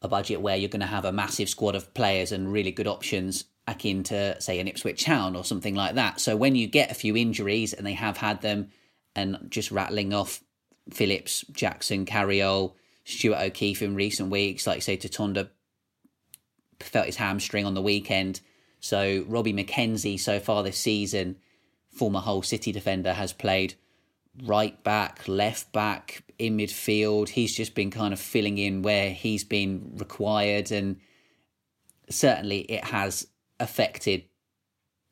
a 0.01 0.08
budget 0.08 0.41
where 0.41 0.55
you're 0.55 0.70
going 0.70 0.81
to 0.81 0.86
have 0.86 1.05
a 1.05 1.12
massive 1.12 1.50
squad 1.50 1.75
of 1.75 1.93
players 1.93 2.31
and 2.31 2.51
really 2.51 2.72
good 2.72 2.88
options 2.88 3.46
akin 3.68 4.03
to, 4.03 4.39
say, 4.41 4.60
an 4.60 4.68
Ipswich 4.68 5.03
Town 5.03 5.36
or 5.36 5.44
something 5.44 5.75
like 5.75 5.96
that. 5.96 6.20
So 6.20 6.36
when 6.36 6.56
you 6.56 6.68
get 6.68 6.91
a 6.91 6.96
few 6.96 7.15
injuries, 7.15 7.74
and 7.74 7.86
they 7.86 7.94
have 7.94 8.18
had 8.18 8.41
them, 8.41 8.70
and 9.15 9.38
just 9.50 9.72
rattling 9.72 10.13
off 10.13 10.41
Phillips, 10.89 11.46
Jackson, 11.51 12.06
Carayol, 12.06 12.74
Stuart 13.03 13.41
O'Keefe 13.41 13.82
in 13.82 13.96
recent 13.96 14.30
weeks, 14.30 14.65
like 14.65 14.82
say 14.82 14.98
Tutonda 14.98 15.50
felt 16.80 17.06
his 17.06 17.18
hamstring 17.18 17.65
on 17.65 17.74
the 17.74 17.82
weekend. 17.82 18.41
So 18.80 19.24
Robbie 19.27 19.53
McKenzie 19.53 20.20
so 20.20 20.39
far 20.39 20.63
this 20.63 20.77
season, 20.77 21.38
former 21.91 22.20
Hull 22.20 22.41
City 22.41 22.72
defender, 22.72 23.13
has 23.13 23.34
played 23.34 23.75
right 24.44 24.82
back, 24.84 25.27
left 25.27 25.72
back, 25.72 26.24
in 26.39 26.58
midfield. 26.58 27.30
He's 27.30 27.56
just 27.56 27.75
been 27.75 27.91
kind 27.91 28.13
of 28.13 28.20
filling 28.20 28.58
in 28.58 28.82
where 28.82 29.12
he's 29.12 29.44
been 29.44 29.94
required, 29.98 30.72
and 30.72 31.00
certainly 32.10 32.62
it 32.62 32.86
has 32.86 33.27
affected 33.62 34.25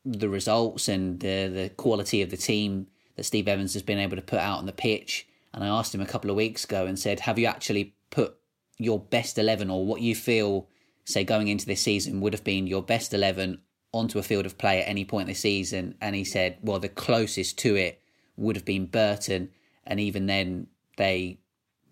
the 0.04 0.28
results 0.28 0.88
and 0.88 1.20
the 1.20 1.46
the 1.46 1.70
quality 1.76 2.22
of 2.22 2.30
the 2.30 2.36
team 2.36 2.86
that 3.16 3.24
Steve 3.24 3.48
Evans 3.48 3.74
has 3.74 3.82
been 3.82 3.98
able 3.98 4.16
to 4.16 4.22
put 4.22 4.38
out 4.38 4.58
on 4.58 4.66
the 4.66 4.72
pitch. 4.72 5.26
And 5.52 5.62
I 5.64 5.68
asked 5.68 5.94
him 5.94 6.00
a 6.00 6.06
couple 6.06 6.30
of 6.30 6.36
weeks 6.36 6.64
ago 6.64 6.86
and 6.86 6.98
said, 6.98 7.20
"Have 7.20 7.38
you 7.38 7.46
actually 7.46 7.94
put 8.10 8.36
your 8.78 8.98
best 8.98 9.38
eleven, 9.38 9.70
or 9.70 9.84
what 9.84 10.00
you 10.00 10.14
feel, 10.14 10.68
say, 11.04 11.24
going 11.24 11.48
into 11.48 11.66
this 11.66 11.82
season 11.82 12.20
would 12.20 12.32
have 12.32 12.44
been 12.44 12.66
your 12.66 12.82
best 12.82 13.12
eleven 13.12 13.60
onto 13.92 14.18
a 14.18 14.22
field 14.22 14.46
of 14.46 14.56
play 14.56 14.80
at 14.80 14.88
any 14.88 15.04
point 15.04 15.28
this 15.28 15.40
season?" 15.40 15.96
And 16.00 16.14
he 16.14 16.24
said, 16.24 16.58
"Well, 16.62 16.78
the 16.78 16.88
closest 16.88 17.58
to 17.58 17.76
it 17.76 18.00
would 18.36 18.56
have 18.56 18.64
been 18.64 18.86
Burton, 18.86 19.50
and 19.84 20.00
even 20.00 20.26
then, 20.26 20.68
they 20.96 21.40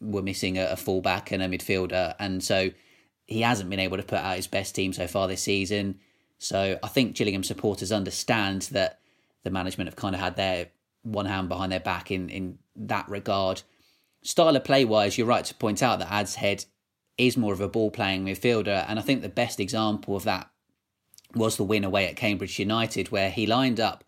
were 0.00 0.22
missing 0.22 0.56
a, 0.56 0.66
a 0.66 0.76
fullback 0.76 1.30
and 1.32 1.42
a 1.42 1.48
midfielder, 1.48 2.14
and 2.18 2.42
so." 2.42 2.70
He 3.30 3.42
hasn't 3.42 3.68
been 3.68 3.78
able 3.78 3.98
to 3.98 4.02
put 4.02 4.20
out 4.20 4.36
his 4.36 4.46
best 4.46 4.74
team 4.74 4.94
so 4.94 5.06
far 5.06 5.28
this 5.28 5.42
season. 5.42 6.00
So 6.38 6.78
I 6.82 6.88
think 6.88 7.16
Gillingham 7.16 7.44
supporters 7.44 7.92
understand 7.92 8.62
that 8.72 9.00
the 9.44 9.50
management 9.50 9.88
have 9.88 9.96
kind 9.96 10.14
of 10.14 10.20
had 10.20 10.36
their 10.36 10.68
one 11.02 11.26
hand 11.26 11.48
behind 11.48 11.72
their 11.72 11.80
back 11.80 12.10
in, 12.10 12.28
in 12.28 12.58
that 12.76 13.08
regard. 13.08 13.62
Style 14.22 14.56
of 14.56 14.64
play 14.64 14.84
wise, 14.84 15.18
you're 15.18 15.26
right 15.26 15.44
to 15.44 15.54
point 15.54 15.82
out 15.82 15.98
that 15.98 16.08
Adshead 16.08 16.66
is 17.16 17.36
more 17.36 17.52
of 17.52 17.60
a 17.60 17.68
ball 17.68 17.90
playing 17.90 18.24
midfielder. 18.24 18.84
And 18.88 18.98
I 18.98 19.02
think 19.02 19.22
the 19.22 19.28
best 19.28 19.58
example 19.58 20.16
of 20.16 20.24
that 20.24 20.48
was 21.34 21.56
the 21.56 21.64
win 21.64 21.84
away 21.84 22.06
at 22.06 22.16
Cambridge 22.16 22.58
United, 22.58 23.10
where 23.10 23.30
he 23.30 23.46
lined 23.46 23.80
up 23.80 24.04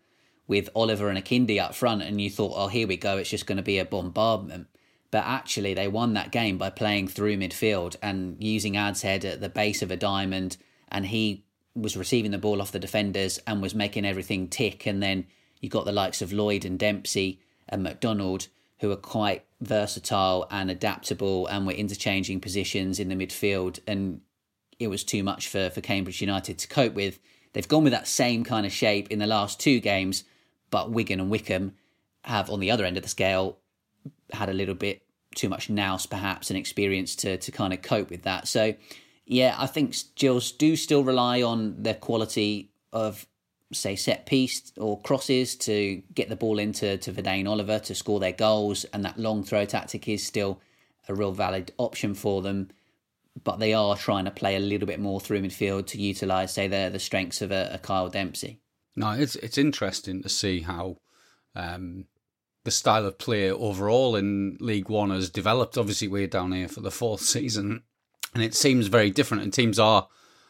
with 0.46 0.70
Oliver 0.74 1.08
and 1.08 1.18
Akinde 1.18 1.60
up 1.60 1.74
front, 1.74 2.02
and 2.02 2.20
you 2.20 2.30
thought, 2.30 2.54
oh, 2.56 2.68
here 2.68 2.88
we 2.88 2.96
go, 2.96 3.18
it's 3.18 3.30
just 3.30 3.46
going 3.46 3.56
to 3.56 3.62
be 3.62 3.78
a 3.78 3.84
bombardment. 3.84 4.66
But 5.10 5.24
actually, 5.24 5.74
they 5.74 5.88
won 5.88 6.14
that 6.14 6.32
game 6.32 6.58
by 6.58 6.70
playing 6.70 7.08
through 7.08 7.36
midfield 7.36 7.96
and 8.02 8.36
using 8.42 8.74
Adshead 8.74 9.24
at 9.24 9.40
the 9.40 9.48
base 9.48 9.82
of 9.82 9.90
a 9.90 9.96
diamond, 9.96 10.56
and 10.88 11.06
he 11.06 11.44
was 11.74 11.96
receiving 11.96 12.30
the 12.30 12.38
ball 12.38 12.60
off 12.60 12.72
the 12.72 12.78
defenders 12.78 13.38
and 13.46 13.62
was 13.62 13.74
making 13.74 14.04
everything 14.04 14.48
tick. 14.48 14.86
And 14.86 15.02
then 15.02 15.26
you 15.60 15.68
got 15.68 15.84
the 15.84 15.92
likes 15.92 16.22
of 16.22 16.32
Lloyd 16.32 16.64
and 16.64 16.78
Dempsey 16.78 17.40
and 17.68 17.82
McDonald, 17.82 18.48
who 18.80 18.90
are 18.90 18.96
quite 18.96 19.44
versatile 19.60 20.46
and 20.50 20.70
adaptable 20.70 21.46
and 21.46 21.66
were 21.66 21.72
interchanging 21.72 22.40
positions 22.40 22.98
in 22.98 23.08
the 23.08 23.14
midfield. 23.14 23.78
And 23.86 24.20
it 24.78 24.88
was 24.88 25.04
too 25.04 25.22
much 25.22 25.48
for, 25.48 25.70
for 25.70 25.80
Cambridge 25.80 26.20
United 26.20 26.58
to 26.58 26.68
cope 26.68 26.94
with. 26.94 27.18
They've 27.52 27.68
gone 27.68 27.84
with 27.84 27.92
that 27.92 28.08
same 28.08 28.44
kind 28.44 28.64
of 28.64 28.72
shape 28.72 29.10
in 29.10 29.18
the 29.18 29.26
last 29.26 29.60
two 29.60 29.80
games, 29.80 30.24
but 30.70 30.90
Wigan 30.90 31.20
and 31.20 31.30
Wycombe 31.30 31.74
have, 32.24 32.48
on 32.48 32.60
the 32.60 32.70
other 32.70 32.84
end 32.84 32.96
of 32.96 33.02
the 33.02 33.08
scale, 33.08 33.58
had 34.32 34.48
a 34.48 34.54
little 34.54 34.74
bit 34.74 35.02
too 35.34 35.48
much 35.48 35.70
nous 35.70 36.06
perhaps 36.06 36.50
and 36.50 36.58
experience 36.58 37.14
to 37.16 37.36
to 37.38 37.52
kind 37.52 37.72
of 37.72 37.82
cope 37.82 38.10
with 38.10 38.22
that. 38.22 38.48
So 38.48 38.74
yeah, 39.30 39.54
I 39.56 39.68
think 39.68 39.94
Gills 40.16 40.50
do 40.50 40.74
still 40.74 41.04
rely 41.04 41.40
on 41.40 41.84
their 41.84 41.94
quality 41.94 42.72
of, 42.92 43.28
say, 43.72 43.94
set 43.94 44.26
piece 44.26 44.72
or 44.76 45.00
crosses 45.02 45.54
to 45.58 46.02
get 46.12 46.28
the 46.28 46.34
ball 46.34 46.58
into 46.58 46.98
to 46.98 47.12
Vadaine 47.12 47.48
Oliver 47.48 47.78
to 47.78 47.94
score 47.94 48.18
their 48.18 48.32
goals, 48.32 48.82
and 48.86 49.04
that 49.04 49.20
long 49.20 49.44
throw 49.44 49.64
tactic 49.64 50.08
is 50.08 50.26
still 50.26 50.60
a 51.08 51.14
real 51.14 51.30
valid 51.30 51.72
option 51.78 52.12
for 52.12 52.42
them. 52.42 52.70
But 53.44 53.60
they 53.60 53.72
are 53.72 53.96
trying 53.96 54.24
to 54.24 54.32
play 54.32 54.56
a 54.56 54.60
little 54.60 54.88
bit 54.88 54.98
more 54.98 55.20
through 55.20 55.42
midfield 55.42 55.86
to 55.88 56.00
utilise, 56.00 56.52
say, 56.52 56.66
the 56.66 56.90
the 56.92 56.98
strengths 56.98 57.40
of 57.40 57.52
a, 57.52 57.70
a 57.72 57.78
Kyle 57.78 58.08
Dempsey. 58.08 58.58
No, 58.96 59.12
it's 59.12 59.36
it's 59.36 59.58
interesting 59.58 60.24
to 60.24 60.28
see 60.28 60.62
how 60.62 60.96
um, 61.54 62.06
the 62.64 62.72
style 62.72 63.06
of 63.06 63.18
play 63.18 63.48
overall 63.48 64.16
in 64.16 64.56
League 64.58 64.88
One 64.88 65.10
has 65.10 65.30
developed. 65.30 65.78
Obviously, 65.78 66.08
we're 66.08 66.26
down 66.26 66.50
here 66.50 66.66
for 66.66 66.80
the 66.80 66.90
fourth 66.90 67.20
season, 67.36 67.84
and 68.34 68.42
it 68.42 68.54
seems 68.54 68.86
very 68.86 69.10
different. 69.10 69.42
And 69.42 69.52
teams 69.52 69.78
are 69.78 70.08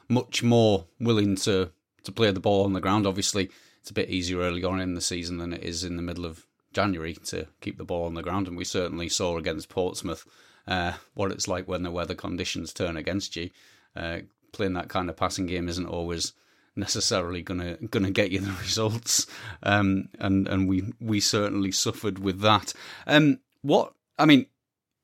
much 0.08 0.42
more 0.42 0.86
willing 0.98 1.36
to 1.36 1.70
to 2.02 2.12
play 2.12 2.30
the 2.30 2.40
ball 2.40 2.64
on 2.64 2.72
the 2.72 2.80
ground. 2.80 3.06
Obviously, 3.06 3.50
it's 3.80 3.90
a 3.90 3.94
bit 3.94 4.10
easier 4.10 4.38
early 4.38 4.64
on 4.64 4.80
in 4.80 4.94
the 4.94 5.00
season 5.00 5.38
than 5.38 5.52
it 5.52 5.62
is 5.62 5.84
in 5.84 5.96
the 5.96 6.02
middle 6.02 6.24
of 6.24 6.46
January 6.72 7.14
to 7.14 7.46
keep 7.60 7.76
the 7.78 7.84
ball 7.84 8.06
on 8.06 8.14
the 8.14 8.22
ground. 8.22 8.48
And 8.48 8.56
we 8.56 8.64
certainly 8.64 9.08
saw 9.08 9.36
against 9.36 9.68
Portsmouth 9.68 10.26
uh, 10.66 10.92
what 11.14 11.32
it's 11.32 11.48
like 11.48 11.68
when 11.68 11.82
the 11.82 11.90
weather 11.90 12.14
conditions 12.14 12.72
turn 12.72 12.96
against 12.96 13.36
you. 13.36 13.50
Uh, 13.94 14.20
playing 14.52 14.74
that 14.74 14.88
kind 14.88 15.08
of 15.08 15.16
passing 15.16 15.46
game 15.46 15.68
isn't 15.68 15.86
always 15.86 16.32
necessarily 16.76 17.42
gonna 17.42 17.76
gonna 17.90 18.10
get 18.10 18.30
you 18.30 18.40
the 18.40 18.52
results. 18.60 19.26
Um, 19.62 20.08
and 20.18 20.48
and 20.48 20.68
we 20.68 20.92
we 21.00 21.20
certainly 21.20 21.72
suffered 21.72 22.18
with 22.18 22.40
that. 22.40 22.72
Um, 23.06 23.40
what 23.62 23.92
I 24.18 24.26
mean, 24.26 24.46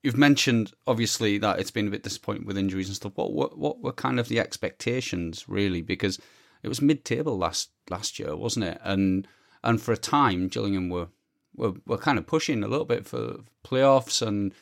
You've 0.06 0.16
mentioned 0.16 0.72
obviously 0.86 1.36
that 1.38 1.58
it's 1.58 1.72
been 1.72 1.88
a 1.88 1.90
bit 1.90 2.04
disappointing 2.04 2.46
with 2.46 2.56
injuries 2.56 2.86
and 2.86 2.94
stuff. 2.94 3.16
What 3.16 3.32
what 3.32 3.58
what 3.58 3.80
were 3.80 3.90
kind 3.90 4.20
of 4.20 4.28
the 4.28 4.38
expectations 4.38 5.48
really? 5.48 5.82
Because 5.82 6.20
it 6.62 6.68
was 6.68 6.80
mid-table 6.80 7.36
last 7.36 7.70
last 7.90 8.20
year, 8.20 8.36
wasn't 8.36 8.66
it? 8.66 8.78
And 8.84 9.26
and 9.64 9.82
for 9.82 9.90
a 9.90 9.96
time, 9.96 10.46
Gillingham 10.46 10.90
were 10.90 11.08
were 11.56 11.72
were 11.86 11.98
kind 11.98 12.18
of 12.18 12.26
pushing 12.28 12.62
a 12.62 12.68
little 12.68 12.84
bit 12.84 13.04
for 13.04 13.38
playoffs 13.64 14.24
and 14.24 14.54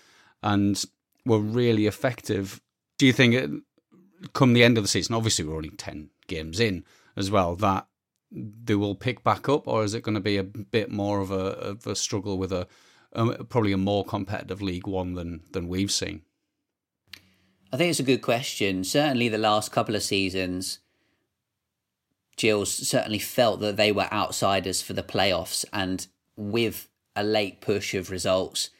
and 0.43 0.83
were 1.27 1.41
really 1.41 1.87
effective. 1.87 2.63
Do 2.97 3.05
you 3.05 3.13
think 3.13 3.35
it, 3.35 3.51
come 4.33 4.55
the 4.55 4.65
end 4.65 4.79
of 4.79 4.85
the 4.85 4.89
season? 4.89 5.15
Obviously, 5.15 5.45
we're 5.45 5.57
only 5.57 5.77
ten 5.77 6.09
games 6.27 6.59
in 6.59 6.87
as 7.19 7.31
well. 7.31 7.55
That 7.55 7.87
they 8.33 8.77
will 8.77 8.95
pick 8.95 9.23
back 9.23 9.47
up, 9.51 9.69
or 9.69 9.85
is 9.85 9.93
it 9.93 10.05
going 10.05 10.15
to 10.15 10.23
be 10.23 10.39
a 10.39 10.43
bit 10.43 10.91
more 10.91 11.21
of 11.21 11.31
a, 11.31 11.35
of 11.35 11.87
a 11.87 11.95
struggle 11.95 12.39
with 12.39 12.51
a 12.51 12.67
um, 13.15 13.47
probably 13.49 13.73
a 13.73 13.79
more 13.79 14.05
competitive 14.05 14.63
League 14.63 14.87
One 14.87 15.15
than 15.15 15.43
than 15.53 15.69
we've 15.69 15.93
seen? 15.93 16.23
I 17.73 17.77
think 17.77 17.91
it's 17.91 18.01
a 18.01 18.05
good 18.05 18.23
question. 18.23 18.85
Certainly, 18.85 19.29
the 19.29 19.39
last 19.39 19.73
couple 19.73 19.97
of 19.97 20.03
seasons, 20.03 20.79
Gills 22.37 22.73
certainly 22.73 23.19
felt 23.19 23.61
that 23.61 23.77
they 23.77 23.93
were 23.93 24.13
outsiders 24.13 24.81
for 24.81 24.93
the 24.93 25.03
playoffs, 25.03 25.65
and 25.73 26.07
with 26.37 26.89
a 27.17 27.25
late 27.25 27.61
push 27.61 27.95
of 27.95 28.11
results, 28.11 28.71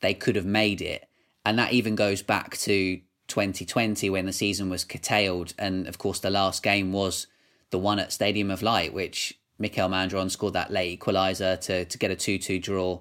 they 0.00 0.14
could 0.14 0.36
have 0.36 0.46
made 0.46 0.80
it. 0.80 1.08
And 1.44 1.58
that 1.58 1.72
even 1.72 1.94
goes 1.94 2.22
back 2.22 2.56
to 2.58 3.00
2020 3.28 4.10
when 4.10 4.26
the 4.26 4.32
season 4.32 4.68
was 4.70 4.84
curtailed, 4.84 5.54
and 5.58 5.86
of 5.86 5.98
course, 5.98 6.20
the 6.20 6.30
last 6.30 6.62
game 6.62 6.92
was 6.92 7.26
the 7.70 7.78
one 7.78 7.98
at 7.98 8.12
Stadium 8.12 8.50
of 8.50 8.62
Light, 8.62 8.92
which 8.92 9.38
Mikael 9.58 9.88
Mandron 9.88 10.30
scored 10.30 10.52
that 10.54 10.70
late 10.70 10.98
equaliser 10.98 11.60
to 11.62 11.84
to 11.84 11.98
get 11.98 12.10
a 12.10 12.16
two 12.16 12.38
two 12.38 12.58
draw 12.58 13.00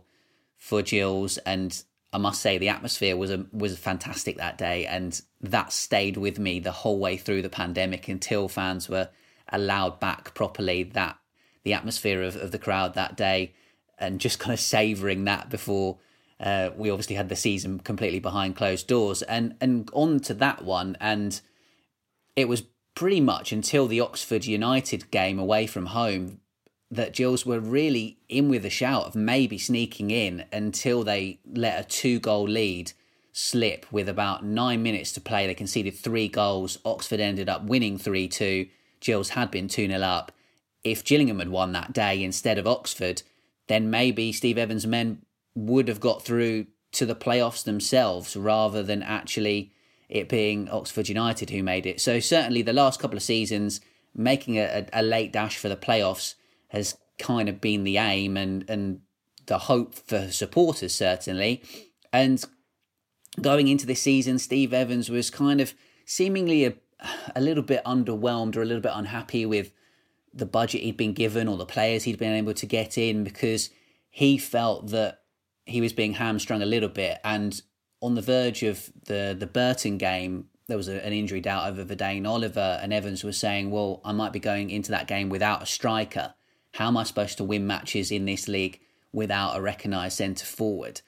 for 0.65 0.81
Gills, 0.81 1.37
and 1.37 1.83
I 2.11 2.17
must 2.17 2.41
say 2.41 2.57
the 2.57 2.69
atmosphere 2.69 3.15
was 3.15 3.29
a, 3.29 3.45
was 3.51 3.77
fantastic 3.77 4.37
that 4.37 4.57
day, 4.57 4.87
and 4.87 5.21
that 5.41 5.71
stayed 5.71 6.17
with 6.17 6.39
me 6.39 6.59
the 6.59 6.71
whole 6.71 6.97
way 6.97 7.17
through 7.17 7.43
the 7.43 7.49
pandemic 7.49 8.07
until 8.07 8.47
fans 8.47 8.89
were 8.89 9.09
allowed 9.49 9.99
back 9.99 10.33
properly. 10.33 10.81
That 10.81 11.19
the 11.61 11.73
atmosphere 11.73 12.23
of, 12.23 12.35
of 12.35 12.51
the 12.51 12.57
crowd 12.57 12.95
that 12.95 13.15
day, 13.15 13.53
and 13.99 14.19
just 14.19 14.39
kind 14.39 14.53
of 14.53 14.59
savouring 14.59 15.25
that 15.25 15.51
before 15.51 15.99
uh, 16.39 16.71
we 16.75 16.89
obviously 16.89 17.15
had 17.15 17.29
the 17.29 17.35
season 17.35 17.77
completely 17.77 18.19
behind 18.19 18.55
closed 18.55 18.87
doors, 18.87 19.21
and 19.21 19.55
and 19.61 19.87
on 19.93 20.19
to 20.21 20.33
that 20.33 20.63
one, 20.63 20.97
and 20.99 21.41
it 22.35 22.49
was 22.49 22.63
pretty 22.95 23.21
much 23.21 23.51
until 23.51 23.85
the 23.85 24.01
Oxford 24.01 24.45
United 24.45 25.11
game 25.11 25.37
away 25.37 25.67
from 25.67 25.85
home 25.85 26.39
that 26.91 27.13
Gills 27.13 27.45
were 27.45 27.59
really 27.59 28.17
in 28.29 28.49
with 28.49 28.65
a 28.65 28.69
shout 28.69 29.05
of 29.05 29.15
maybe 29.15 29.57
sneaking 29.57 30.11
in 30.11 30.45
until 30.51 31.03
they 31.03 31.39
let 31.51 31.79
a 31.79 31.87
two 31.87 32.19
goal 32.19 32.47
lead 32.47 32.93
slip 33.37 33.85
with 33.91 34.07
about 34.07 34.45
nine 34.45 34.81
minutes 34.81 35.11
to 35.11 35.21
play. 35.21 35.45
They 35.45 35.53
conceded 35.53 35.93
three 35.95 36.29
goals. 36.29 36.79
Oxford 36.85 37.19
ended 37.19 37.49
up 37.49 37.63
winning 37.65 37.97
3 37.97 38.27
2. 38.29 38.67
Gills 39.01 39.29
had 39.29 39.51
been 39.51 39.67
2 39.67 39.87
0 39.87 39.99
up. 40.01 40.31
If 40.83 41.03
Gillingham 41.03 41.39
had 41.39 41.49
won 41.49 41.73
that 41.73 41.91
day 41.91 42.23
instead 42.23 42.57
of 42.57 42.65
Oxford, 42.65 43.23
then 43.67 43.89
maybe 43.89 44.31
Steve 44.31 44.57
Evans' 44.57 44.87
men 44.87 45.23
would 45.53 45.87
have 45.87 45.99
got 45.99 46.23
through 46.23 46.67
to 46.93 47.05
the 47.05 47.15
playoffs 47.15 47.63
themselves 47.63 48.37
rather 48.37 48.81
than 48.83 49.03
actually 49.03 49.73
it 50.07 50.29
being 50.29 50.69
Oxford 50.69 51.09
United 51.09 51.49
who 51.49 51.61
made 51.61 51.85
it. 51.85 51.99
So, 51.99 52.19
certainly, 52.19 52.61
the 52.61 52.71
last 52.71 53.01
couple 53.01 53.17
of 53.17 53.23
seasons, 53.23 53.81
making 54.15 54.57
a, 54.57 54.87
a 54.93 55.01
late 55.01 55.33
dash 55.33 55.57
for 55.57 55.67
the 55.67 55.75
playoffs 55.75 56.35
has 56.75 56.97
kind 57.17 57.47
of 57.47 57.61
been 57.61 57.83
the 57.83 57.97
aim 57.97 58.35
and 58.37 58.69
and 58.69 58.99
the 59.45 59.59
hope 59.59 59.95
for 59.95 60.31
supporters 60.31 60.93
certainly. 60.93 61.63
And 62.11 62.43
going 63.41 63.67
into 63.67 63.85
this 63.85 64.01
season, 64.01 64.39
Steve 64.39 64.73
Evans 64.73 65.09
was 65.09 65.29
kind 65.29 65.61
of 65.61 65.73
seemingly 66.05 66.65
a, 66.65 66.73
a 67.35 67.41
little 67.41 67.63
bit 67.63 67.83
underwhelmed 67.85 68.55
or 68.55 68.61
a 68.61 68.65
little 68.65 68.81
bit 68.81 68.91
unhappy 68.95 69.45
with 69.45 69.71
the 70.33 70.45
budget 70.45 70.81
he'd 70.81 70.97
been 70.97 71.13
given 71.13 71.47
or 71.47 71.57
the 71.57 71.65
players 71.65 72.03
he'd 72.03 72.19
been 72.19 72.33
able 72.33 72.53
to 72.53 72.65
get 72.65 72.97
in 72.97 73.23
because 73.23 73.69
he 74.09 74.37
felt 74.37 74.87
that 74.87 75.21
he 75.65 75.81
was 75.81 75.93
being 75.93 76.13
hamstrung 76.13 76.61
a 76.61 76.65
little 76.65 76.89
bit. 76.89 77.19
And 77.23 77.61
on 78.01 78.15
the 78.15 78.21
verge 78.21 78.63
of 78.63 78.91
the, 79.05 79.35
the 79.37 79.47
Burton 79.47 79.97
game, 79.97 80.47
there 80.67 80.77
was 80.77 80.87
a, 80.87 81.05
an 81.05 81.13
injury 81.13 81.41
doubt 81.41 81.69
over 81.69 81.85
Vadaine 81.85 82.27
Oliver, 82.27 82.79
and 82.81 82.93
Evans 82.93 83.23
was 83.23 83.37
saying, 83.37 83.71
Well, 83.71 84.01
I 84.03 84.11
might 84.11 84.33
be 84.33 84.39
going 84.39 84.69
into 84.69 84.91
that 84.91 85.07
game 85.07 85.29
without 85.29 85.63
a 85.63 85.65
striker. 85.65 86.33
How 86.75 86.89
am 86.89 86.97
I 86.97 87.03
supposed 87.03 87.37
to 87.37 87.45
win 87.45 87.65
matches 87.65 88.11
in 88.11 88.25
this 88.25 88.49
league 88.49 88.81
without 89.13 89.55
a 89.55 89.61
recognised 89.61 90.17
centre 90.17 90.45
forward? 90.45 90.99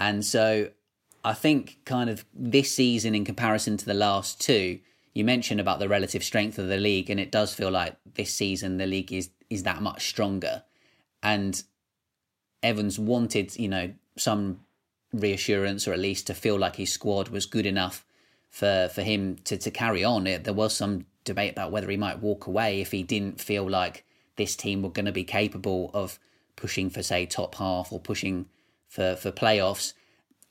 And 0.00 0.24
so 0.24 0.70
I 1.24 1.34
think, 1.34 1.78
kind 1.84 2.10
of 2.10 2.24
this 2.34 2.74
season 2.74 3.14
in 3.14 3.24
comparison 3.24 3.76
to 3.76 3.84
the 3.84 3.94
last 3.94 4.40
two, 4.40 4.80
you 5.12 5.24
mentioned 5.24 5.60
about 5.60 5.78
the 5.78 5.88
relative 5.88 6.24
strength 6.24 6.58
of 6.58 6.66
the 6.66 6.78
league, 6.78 7.10
and 7.10 7.20
it 7.20 7.30
does 7.30 7.54
feel 7.54 7.70
like 7.70 7.94
this 8.14 8.34
season 8.34 8.78
the 8.78 8.86
league 8.86 9.12
is 9.12 9.30
is 9.48 9.62
that 9.62 9.80
much 9.80 10.08
stronger. 10.08 10.64
And 11.22 11.62
Evans 12.60 12.98
wanted, 12.98 13.56
you 13.56 13.68
know, 13.68 13.94
some 14.16 14.62
reassurance 15.12 15.86
or 15.86 15.92
at 15.92 16.00
least 16.00 16.26
to 16.26 16.34
feel 16.34 16.58
like 16.58 16.74
his 16.74 16.92
squad 16.92 17.28
was 17.28 17.46
good 17.46 17.66
enough 17.66 18.04
for 18.50 18.90
for 18.92 19.02
him 19.02 19.36
to, 19.44 19.56
to 19.58 19.70
carry 19.70 20.02
on. 20.02 20.24
There 20.24 20.52
was 20.52 20.74
some 20.74 21.06
debate 21.22 21.52
about 21.52 21.70
whether 21.70 21.88
he 21.88 21.96
might 21.96 22.18
walk 22.18 22.48
away 22.48 22.80
if 22.80 22.90
he 22.90 23.04
didn't 23.04 23.40
feel 23.40 23.70
like 23.70 24.04
this 24.36 24.56
team 24.56 24.82
were 24.82 24.90
going 24.90 25.06
to 25.06 25.12
be 25.12 25.24
capable 25.24 25.90
of 25.94 26.18
pushing 26.56 26.90
for 26.90 27.02
say 27.02 27.26
top 27.26 27.54
half 27.56 27.92
or 27.92 28.00
pushing 28.00 28.46
for 28.88 29.16
for 29.16 29.30
playoffs. 29.30 29.92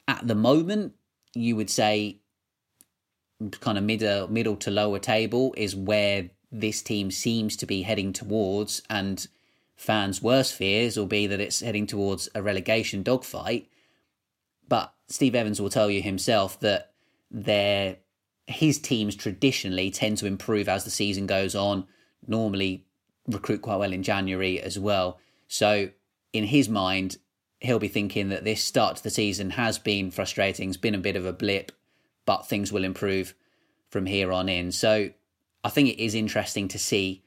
At 0.07 0.27
the 0.27 0.35
moment, 0.35 0.93
you 1.33 1.55
would 1.55 1.69
say 1.69 2.19
kind 3.59 3.77
of 3.77 3.83
middle 3.83 4.27
middle 4.27 4.55
to 4.57 4.71
lower 4.71 4.99
table 4.99 5.53
is 5.57 5.75
where 5.75 6.29
this 6.51 6.81
team 6.81 7.09
seems 7.09 7.55
to 7.57 7.65
be 7.65 7.81
heading 7.81 8.13
towards 8.13 8.81
and 8.89 9.27
fans' 9.75 10.21
worst 10.21 10.53
fears 10.53 10.97
will 10.97 11.07
be 11.07 11.27
that 11.27 11.39
it's 11.39 11.61
heading 11.61 11.87
towards 11.87 12.29
a 12.35 12.41
relegation 12.41 13.01
dogfight. 13.01 13.67
But 14.67 14.93
Steve 15.07 15.35
Evans 15.35 15.59
will 15.59 15.69
tell 15.69 15.89
you 15.89 16.01
himself 16.01 16.59
that 16.59 16.91
their 17.29 17.97
his 18.45 18.77
teams 18.79 19.15
traditionally 19.15 19.89
tend 19.89 20.17
to 20.17 20.25
improve 20.25 20.67
as 20.67 20.83
the 20.83 20.91
season 20.91 21.25
goes 21.25 21.55
on. 21.55 21.87
Normally 22.27 22.85
recruit 23.27 23.61
quite 23.61 23.77
well 23.77 23.93
in 23.93 24.03
January 24.03 24.59
as 24.59 24.77
well. 24.77 25.19
So 25.47 25.89
in 26.33 26.45
his 26.45 26.67
mind, 26.67 27.17
he'll 27.59 27.79
be 27.79 27.87
thinking 27.87 28.29
that 28.29 28.43
this 28.43 28.63
start 28.63 28.97
to 28.97 29.03
the 29.03 29.09
season 29.09 29.51
has 29.51 29.79
been 29.79 30.11
frustrating, 30.11 30.69
it's 30.69 30.77
been 30.77 30.95
a 30.95 30.99
bit 30.99 31.15
of 31.15 31.25
a 31.25 31.33
blip, 31.33 31.71
but 32.25 32.47
things 32.47 32.71
will 32.71 32.83
improve 32.83 33.33
from 33.89 34.05
here 34.05 34.31
on 34.31 34.49
in. 34.49 34.71
So 34.71 35.11
I 35.63 35.69
think 35.69 35.89
it 35.89 36.03
is 36.03 36.15
interesting 36.15 36.67
to 36.69 36.79
see 36.79 37.23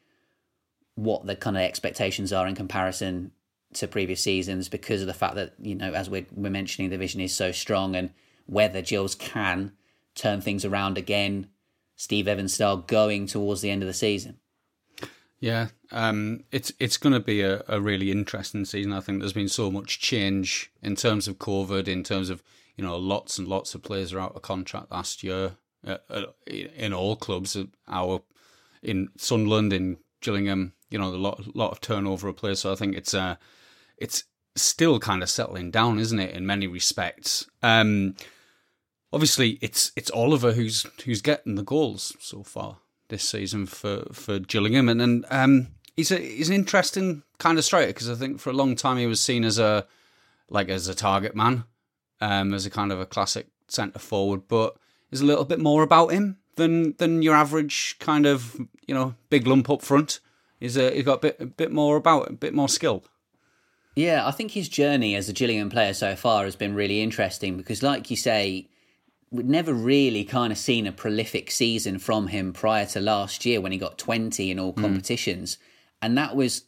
what 0.95 1.27
the 1.27 1.37
kind 1.37 1.57
of 1.57 1.63
expectations 1.63 2.33
are 2.33 2.47
in 2.47 2.55
comparison 2.55 3.33
to 3.75 3.87
previous 3.87 4.23
seasons 4.23 4.69
because 4.69 5.01
of 5.01 5.07
the 5.07 5.15
fact 5.15 5.35
that, 5.35 5.55
you 5.61 5.75
know, 5.75 5.93
as 5.93 6.09
we're, 6.11 6.27
we're 6.35 6.51
mentioning, 6.51 6.91
the 6.91 6.99
vision 6.99 7.21
is 7.21 7.35
so 7.35 7.53
strong 7.53 7.95
and 7.95 8.11
whether 8.47 8.83
Gills 8.83 9.15
can 9.15 9.73
turn 10.15 10.41
things 10.41 10.65
around 10.65 10.97
again, 10.97 11.49
Steve 11.97 12.29
Evans 12.29 12.55
style, 12.55 12.79
going 12.79 13.27
towards 13.27 13.61
the 13.61 13.71
end 13.71 13.83
of 13.83 13.87
the 13.87 13.95
season. 13.95 14.39
Yeah, 15.39 15.69
um, 15.93 16.45
it's 16.51 16.73
it's 16.81 16.97
going 16.97 17.13
to 17.13 17.21
be 17.21 17.43
a, 17.43 17.63
a 17.69 17.81
really 17.81 18.11
interesting 18.11 18.65
season. 18.65 18.93
I 18.93 19.01
think 19.01 19.21
there's 19.21 19.33
been 19.33 19.49
so 19.49 19.71
much 19.71 20.01
change 20.01 20.73
in 20.83 20.97
terms 20.97 21.29
of 21.29 21.39
COVID, 21.39 21.89
in 21.89 22.03
terms 22.03 22.31
of 22.31 22.43
you 22.77 22.85
know 22.85 22.97
lots 22.97 23.39
and 23.39 23.47
lots 23.47 23.75
of 23.75 23.83
players 23.83 24.13
are 24.13 24.21
out 24.21 24.35
of 24.35 24.43
contract 24.43 24.91
last 24.91 25.23
year 25.23 25.57
uh, 25.87 25.99
uh 26.09 26.27
in 26.47 26.93
all 26.95 27.17
clubs. 27.17 27.55
Uh, 27.55 27.65
our 27.87 28.23
in 28.83 29.09
Sunderland, 29.19 29.73
in 29.73 29.99
Gillingham, 30.23 30.73
you 30.91 30.99
know, 30.99 31.09
a 31.09 31.17
lot 31.17 31.55
lot 31.55 31.71
of 31.71 31.81
turnover 31.81 32.29
of 32.29 32.37
players. 32.37 32.61
So 32.61 32.73
I 32.73 32.77
think 32.77 32.97
it's 32.97 33.13
uh, 33.13 33.37
it's 33.99 34.25
still 34.55 34.99
kind 34.99 35.23
of 35.23 35.29
settling 35.29 35.71
down, 35.71 35.99
isn't 35.99 36.19
it? 36.19 36.35
In 36.35 36.47
many 36.47 36.67
respects. 36.67 37.47
Um, 37.63 38.17
obviously 39.13 39.59
it's 39.61 39.93
it's 39.97 40.11
Oliver 40.11 40.53
who's 40.53 40.87
who's 41.05 41.23
getting 41.23 41.55
the 41.55 41.63
goals 41.63 42.15
so 42.21 42.43
far 42.43 42.79
this 43.09 43.29
season 43.29 43.67
for 43.67 44.05
for 44.13 44.39
Gillingham, 44.39 44.89
and 44.89 45.01
and 45.01 45.27
um, 45.31 45.69
he's 45.97 46.11
a 46.11 46.19
he's 46.19 46.49
an 46.49 46.55
interesting 46.55 47.23
kind 47.39 47.59
of 47.59 47.65
striker 47.65 47.89
because 47.89 48.11
I 48.11 48.15
think 48.15 48.41
for 48.41 48.51
a 48.51 48.55
long 48.55 48.77
time 48.77 48.99
he 48.99 49.07
was 49.07 49.23
seen 49.23 49.45
as 49.45 49.59
a 49.59 49.87
like 50.49 50.69
as 50.69 50.89
a 50.89 50.95
target 50.95 51.35
man, 51.35 51.65
um, 52.21 52.55
as 52.55 52.67
a 52.67 52.71
kind 52.71 52.93
of 52.93 53.01
a 53.01 53.07
classic 53.07 53.49
centre 53.69 53.99
forward, 53.99 54.43
but 54.49 54.77
there's 55.11 55.21
a 55.21 55.27
little 55.27 55.45
bit 55.45 55.61
more 55.61 55.83
about 55.83 56.13
him 56.13 56.39
than 56.57 56.95
than 56.99 57.23
your 57.23 57.35
average 57.35 57.97
kind 57.99 58.27
of 58.27 58.57
you 58.87 58.95
know 58.95 59.15
big 59.31 59.47
lump 59.47 59.71
up 59.71 59.83
front. 59.83 60.21
He's 60.61 60.77
a, 60.77 60.91
he's 60.91 61.05
got 61.05 61.19
a 61.19 61.21
bit 61.21 61.37
a 61.41 61.47
bit 61.47 61.73
more 61.73 61.97
about 61.97 62.31
a 62.31 62.33
bit 62.33 62.55
more 62.55 62.69
skill. 62.69 63.05
Yeah, 63.95 64.27
I 64.27 64.31
think 64.31 64.51
his 64.51 64.69
journey 64.69 65.15
as 65.17 65.31
a 65.31 65.33
Gillingham 65.33 65.71
player 65.71 65.95
so 65.95 66.17
far 66.17 66.45
has 66.45 66.55
been 66.55 66.75
really 66.75 67.01
interesting 67.01 67.57
because, 67.57 67.83
like 67.83 68.11
you 68.11 68.17
say, 68.17 68.69
we'd 69.31 69.49
never 69.49 69.73
really 69.73 70.25
kind 70.25 70.53
of 70.53 70.59
seen 70.59 70.87
a 70.87 70.93
prolific 70.93 71.51
season 71.51 71.99
from 71.99 72.29
him 72.29 72.53
prior 72.53 72.87
to 72.87 73.01
last 73.01 73.45
year 73.45 73.61
when 73.61 73.73
he 73.73 73.79
got 73.79 73.99
20 73.99 74.51
in 74.51 74.59
all 74.59 74.73
hmm. 74.73 74.81
competitions. 74.81 75.57
Mm. 75.57 75.59
And 76.03 76.19
that 76.19 76.37
was 76.37 76.63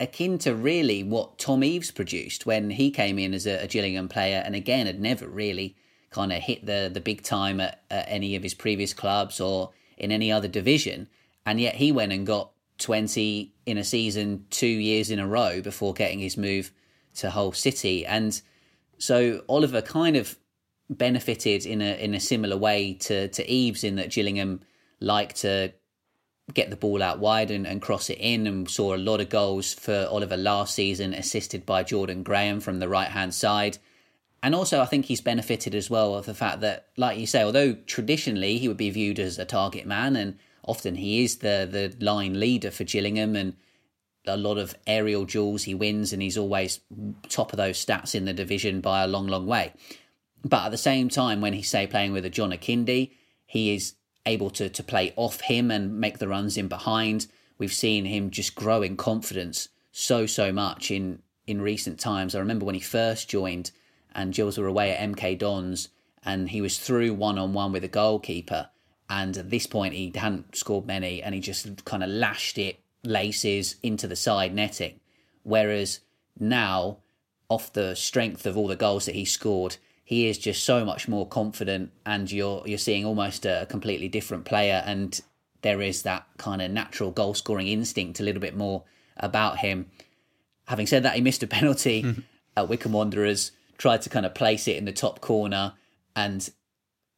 akin 0.00 0.36
to 0.38 0.54
really 0.54 1.02
what 1.02 1.38
Tom 1.38 1.62
Eaves 1.62 1.90
produced 1.90 2.44
when 2.44 2.70
he 2.70 2.90
came 2.90 3.18
in 3.18 3.32
as 3.32 3.46
a, 3.46 3.62
a 3.62 3.66
Gillingham 3.66 4.08
player 4.08 4.42
and 4.44 4.54
again 4.54 4.86
had 4.86 5.00
never 5.00 5.26
really 5.26 5.76
kind 6.10 6.32
of 6.32 6.42
hit 6.42 6.66
the, 6.66 6.90
the 6.92 7.00
big 7.00 7.22
time 7.22 7.60
at, 7.60 7.82
at 7.90 8.04
any 8.08 8.36
of 8.36 8.42
his 8.42 8.54
previous 8.54 8.92
clubs 8.92 9.40
or 9.40 9.70
in 9.96 10.12
any 10.12 10.30
other 10.30 10.48
division. 10.48 11.08
And 11.46 11.60
yet 11.60 11.76
he 11.76 11.92
went 11.92 12.12
and 12.12 12.26
got 12.26 12.50
20 12.78 13.54
in 13.64 13.78
a 13.78 13.84
season 13.84 14.44
two 14.50 14.66
years 14.66 15.10
in 15.10 15.18
a 15.18 15.26
row 15.26 15.62
before 15.62 15.94
getting 15.94 16.18
his 16.18 16.36
move 16.36 16.72
to 17.14 17.30
Hull 17.30 17.52
City. 17.52 18.04
And 18.04 18.40
so 18.98 19.42
Oliver 19.48 19.82
kind 19.82 20.16
of 20.16 20.36
benefited 20.92 21.66
in 21.66 21.80
a 21.80 22.02
in 22.02 22.14
a 22.14 22.20
similar 22.20 22.56
way 22.56 22.94
to 22.94 23.28
to 23.28 23.50
Eaves 23.50 23.84
in 23.84 23.96
that 23.96 24.10
Gillingham 24.10 24.60
like 25.00 25.34
to 25.34 25.72
get 26.54 26.70
the 26.70 26.76
ball 26.76 27.02
out 27.02 27.18
wide 27.18 27.50
and, 27.50 27.66
and 27.66 27.80
cross 27.80 28.10
it 28.10 28.18
in 28.18 28.46
and 28.46 28.68
saw 28.68 28.94
a 28.94 28.98
lot 28.98 29.20
of 29.20 29.28
goals 29.28 29.72
for 29.72 30.06
Oliver 30.10 30.36
last 30.36 30.74
season 30.74 31.14
assisted 31.14 31.64
by 31.64 31.82
Jordan 31.82 32.22
Graham 32.22 32.60
from 32.60 32.78
the 32.78 32.88
right 32.88 33.08
hand 33.08 33.34
side. 33.34 33.78
And 34.42 34.54
also 34.54 34.80
I 34.80 34.86
think 34.86 35.06
he's 35.06 35.20
benefited 35.20 35.74
as 35.74 35.88
well 35.88 36.14
of 36.14 36.26
the 36.26 36.34
fact 36.34 36.60
that 36.60 36.88
like 36.96 37.18
you 37.18 37.26
say 37.26 37.42
although 37.42 37.74
traditionally 37.86 38.58
he 38.58 38.68
would 38.68 38.76
be 38.76 38.90
viewed 38.90 39.18
as 39.18 39.38
a 39.38 39.44
target 39.44 39.86
man 39.86 40.16
and 40.16 40.38
often 40.64 40.96
he 40.96 41.22
is 41.22 41.38
the 41.38 41.68
the 41.70 42.04
line 42.04 42.38
leader 42.38 42.70
for 42.70 42.84
Gillingham 42.84 43.36
and 43.36 43.54
a 44.26 44.36
lot 44.36 44.58
of 44.58 44.74
aerial 44.86 45.24
duels 45.24 45.64
he 45.64 45.74
wins 45.74 46.12
and 46.12 46.22
he's 46.22 46.38
always 46.38 46.80
top 47.28 47.52
of 47.52 47.56
those 47.56 47.84
stats 47.84 48.14
in 48.14 48.24
the 48.24 48.32
division 48.32 48.80
by 48.80 49.02
a 49.02 49.08
long 49.08 49.28
long 49.28 49.46
way. 49.46 49.72
But 50.44 50.66
at 50.66 50.70
the 50.70 50.78
same 50.78 51.08
time, 51.08 51.40
when 51.40 51.52
he's 51.52 51.68
say 51.68 51.86
playing 51.86 52.12
with 52.12 52.24
a 52.24 52.30
John 52.30 52.50
Akinde, 52.50 53.12
he 53.46 53.74
is 53.74 53.94
able 54.26 54.50
to 54.50 54.68
to 54.68 54.82
play 54.82 55.12
off 55.16 55.42
him 55.42 55.70
and 55.70 55.98
make 55.98 56.18
the 56.18 56.28
runs 56.28 56.56
in 56.56 56.68
behind. 56.68 57.26
We've 57.58 57.72
seen 57.72 58.04
him 58.04 58.30
just 58.30 58.54
grow 58.54 58.82
in 58.82 58.96
confidence 58.96 59.68
so 59.92 60.26
so 60.26 60.52
much 60.52 60.90
in 60.90 61.22
in 61.46 61.60
recent 61.60 61.98
times. 61.98 62.34
I 62.34 62.38
remember 62.38 62.64
when 62.64 62.74
he 62.74 62.80
first 62.80 63.28
joined, 63.28 63.70
and 64.14 64.34
Gills 64.34 64.58
were 64.58 64.66
away 64.66 64.90
at 64.92 65.00
MK 65.10 65.38
Dons, 65.38 65.88
and 66.24 66.50
he 66.50 66.60
was 66.60 66.78
through 66.78 67.14
one 67.14 67.38
on 67.38 67.52
one 67.52 67.72
with 67.72 67.84
a 67.84 67.88
goalkeeper. 67.88 68.70
And 69.08 69.36
at 69.36 69.50
this 69.50 69.66
point, 69.66 69.94
he 69.94 70.12
hadn't 70.14 70.56
scored 70.56 70.86
many, 70.86 71.22
and 71.22 71.34
he 71.34 71.40
just 71.40 71.84
kind 71.84 72.02
of 72.02 72.08
lashed 72.08 72.58
it 72.58 72.80
laces 73.04 73.76
into 73.82 74.06
the 74.06 74.16
side 74.16 74.54
netting. 74.54 75.00
Whereas 75.42 76.00
now, 76.38 76.98
off 77.48 77.72
the 77.72 77.94
strength 77.94 78.46
of 78.46 78.56
all 78.56 78.68
the 78.68 78.76
goals 78.76 79.06
that 79.06 79.14
he 79.14 79.24
scored, 79.24 79.76
he 80.12 80.28
is 80.28 80.36
just 80.36 80.64
so 80.64 80.84
much 80.84 81.08
more 81.08 81.26
confident, 81.26 81.90
and 82.04 82.30
you're 82.30 82.62
you're 82.66 82.76
seeing 82.76 83.06
almost 83.06 83.46
a 83.46 83.66
completely 83.70 84.08
different 84.08 84.44
player, 84.44 84.82
and 84.84 85.18
there 85.62 85.80
is 85.80 86.02
that 86.02 86.26
kind 86.36 86.60
of 86.60 86.70
natural 86.70 87.10
goal 87.10 87.32
scoring 87.32 87.66
instinct 87.66 88.20
a 88.20 88.22
little 88.22 88.40
bit 88.40 88.54
more 88.54 88.84
about 89.16 89.60
him. 89.60 89.86
Having 90.66 90.86
said 90.88 91.02
that, 91.04 91.14
he 91.14 91.22
missed 91.22 91.42
a 91.42 91.46
penalty 91.58 92.02
mm-hmm. 92.02 92.20
at 92.58 92.68
Wycombe 92.68 92.92
Wanderers, 92.92 93.52
tried 93.78 94.02
to 94.02 94.10
kind 94.10 94.26
of 94.26 94.34
place 94.34 94.68
it 94.68 94.76
in 94.76 94.84
the 94.84 94.92
top 94.92 95.22
corner, 95.22 95.72
and 96.14 96.50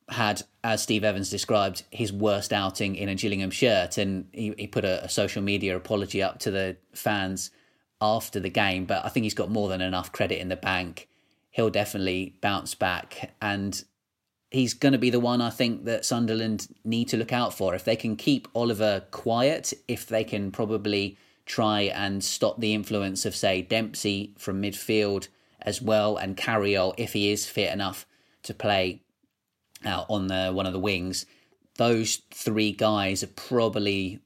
had, 0.09 0.43
as 0.63 0.81
Steve 0.81 1.03
Evans 1.03 1.31
described, 1.31 1.83
his 1.91 2.13
worst 2.13 2.53
outing 2.53 2.95
in 2.95 3.09
a 3.09 3.17
Gillingham 3.17 3.51
shirt, 3.51 3.99
and 3.99 4.29
he, 4.31 4.55
he 4.57 4.69
put 4.69 4.85
a, 4.85 5.03
a 5.03 5.09
social 5.09 5.43
media 5.43 5.77
apology 5.77 6.23
up 6.23 6.39
to 6.39 6.53
the 6.53 6.77
fans 6.93 7.51
after 8.01 8.39
the 8.39 8.51
game. 8.51 8.85
But 8.85 9.05
I 9.05 9.09
think 9.09 9.25
he's 9.25 9.35
got 9.35 9.51
more 9.51 9.69
than 9.69 9.81
enough 9.81 10.13
credit 10.13 10.39
in 10.39 10.49
the 10.49 10.55
bank 10.55 11.09
he'll 11.55 11.71
definitely 11.71 12.35
bounce 12.41 12.75
back. 12.75 13.33
And 13.41 13.83
he's 14.51 14.75
going 14.75 14.93
to 14.93 14.99
be 14.99 15.11
the 15.11 15.21
one 15.21 15.41
I 15.41 15.51
think 15.51 15.85
that 15.85 16.05
Sunderland 16.05 16.67
need 16.85 17.09
to 17.09 17.17
look 17.17 17.33
out 17.33 17.55
for. 17.55 17.77
If 17.77 17.85
they 17.85 17.95
can 17.95 18.17
keep 18.17 18.49
Oliver 18.57 19.05
quiet, 19.13 19.73
if 19.87 20.07
they 20.07 20.25
can 20.25 20.51
probably 20.51 21.17
try 21.47 21.83
and 21.83 22.25
stop 22.25 22.59
the 22.59 22.75
influence 22.75 23.25
of, 23.25 23.37
say, 23.37 23.63
Dempsey 23.63 24.35
from 24.37 24.61
midfield 24.61 25.29
as 25.63 25.81
well, 25.81 26.17
and 26.17 26.37
Carayol, 26.37 26.93
if 26.97 27.13
he 27.13 27.31
is 27.31 27.47
fit 27.47 27.73
enough 27.73 28.05
to 28.43 28.53
play 28.53 29.03
out 29.85 30.07
on 30.09 30.27
the 30.27 30.51
one 30.53 30.67
of 30.67 30.73
the 30.73 30.81
wings, 30.81 31.25
those 31.77 32.23
three 32.33 32.73
guys 32.73 33.23
are 33.23 33.29
probably 33.29 34.19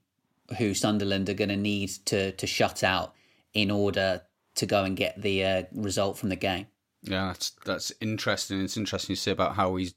who 0.57 0.73
Sunderland 0.73 1.29
are 1.29 1.35
going 1.35 1.49
to 1.49 1.55
need 1.55 1.89
to 2.05 2.31
to 2.31 2.47
shut 2.47 2.83
out 2.83 3.13
in 3.53 3.69
order 3.69 4.23
to 4.55 4.65
go 4.65 4.83
and 4.83 4.97
get 4.97 5.21
the 5.21 5.45
uh, 5.45 5.63
result 5.73 6.17
from 6.17 6.29
the 6.29 6.35
game. 6.35 6.65
Yeah, 7.03 7.27
that's 7.27 7.51
that's 7.65 7.91
interesting. 8.01 8.61
It's 8.61 8.77
interesting 8.77 9.15
to 9.15 9.21
see 9.21 9.31
about 9.31 9.55
how 9.55 9.75
he's 9.75 9.93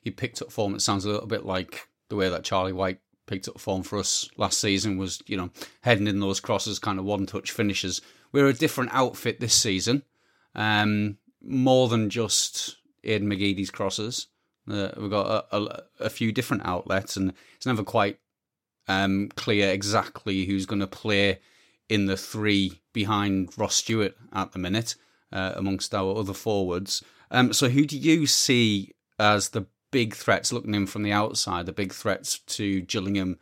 he 0.00 0.10
picked 0.10 0.42
up 0.42 0.52
form. 0.52 0.74
It 0.74 0.82
sounds 0.82 1.04
a 1.04 1.10
little 1.10 1.26
bit 1.26 1.46
like 1.46 1.88
the 2.08 2.16
way 2.16 2.28
that 2.28 2.44
Charlie 2.44 2.72
Wyke 2.72 3.00
picked 3.26 3.48
up 3.48 3.58
form 3.58 3.82
for 3.82 3.98
us 3.98 4.28
last 4.36 4.60
season 4.60 4.98
was, 4.98 5.22
you 5.26 5.36
know, 5.36 5.50
heading 5.82 6.06
in 6.06 6.20
those 6.20 6.40
crosses, 6.40 6.78
kind 6.78 6.98
of 6.98 7.04
one 7.04 7.24
touch 7.26 7.50
finishes. 7.50 8.02
We're 8.32 8.48
a 8.48 8.52
different 8.52 8.90
outfit 8.92 9.40
this 9.40 9.54
season, 9.54 10.02
um, 10.54 11.18
more 11.40 11.88
than 11.88 12.10
just 12.10 12.76
Aiden 13.04 13.22
McGeady's 13.22 13.70
crosses. 13.70 14.26
Uh, 14.70 14.90
we've 14.96 15.10
got 15.10 15.46
a, 15.50 15.56
a, 15.56 15.82
a, 16.00 16.10
few 16.10 16.30
different 16.30 16.64
outlets, 16.64 17.16
and 17.16 17.32
it's 17.56 17.66
never 17.66 17.82
quite 17.82 18.18
um, 18.86 19.28
clear 19.34 19.70
exactly 19.70 20.44
who's 20.44 20.66
going 20.66 20.80
to 20.80 20.86
play 20.86 21.40
in 21.88 22.06
the 22.06 22.16
three 22.16 22.80
behind 22.92 23.52
Ross 23.56 23.74
Stewart 23.74 24.14
at 24.32 24.52
the 24.52 24.58
minute 24.58 24.94
uh, 25.32 25.52
amongst 25.56 25.94
our 25.94 26.16
other 26.16 26.34
forwards. 26.34 27.02
Um, 27.30 27.52
so, 27.52 27.68
who 27.68 27.86
do 27.86 27.96
you 27.96 28.26
see 28.26 28.92
as 29.18 29.50
the 29.50 29.66
big 29.90 30.14
threats, 30.14 30.52
looking 30.52 30.74
in 30.74 30.86
from 30.86 31.02
the 31.02 31.12
outside, 31.12 31.66
the 31.66 31.72
big 31.72 31.92
threats 31.92 32.38
to 32.40 32.80
Gillingham 32.82 33.38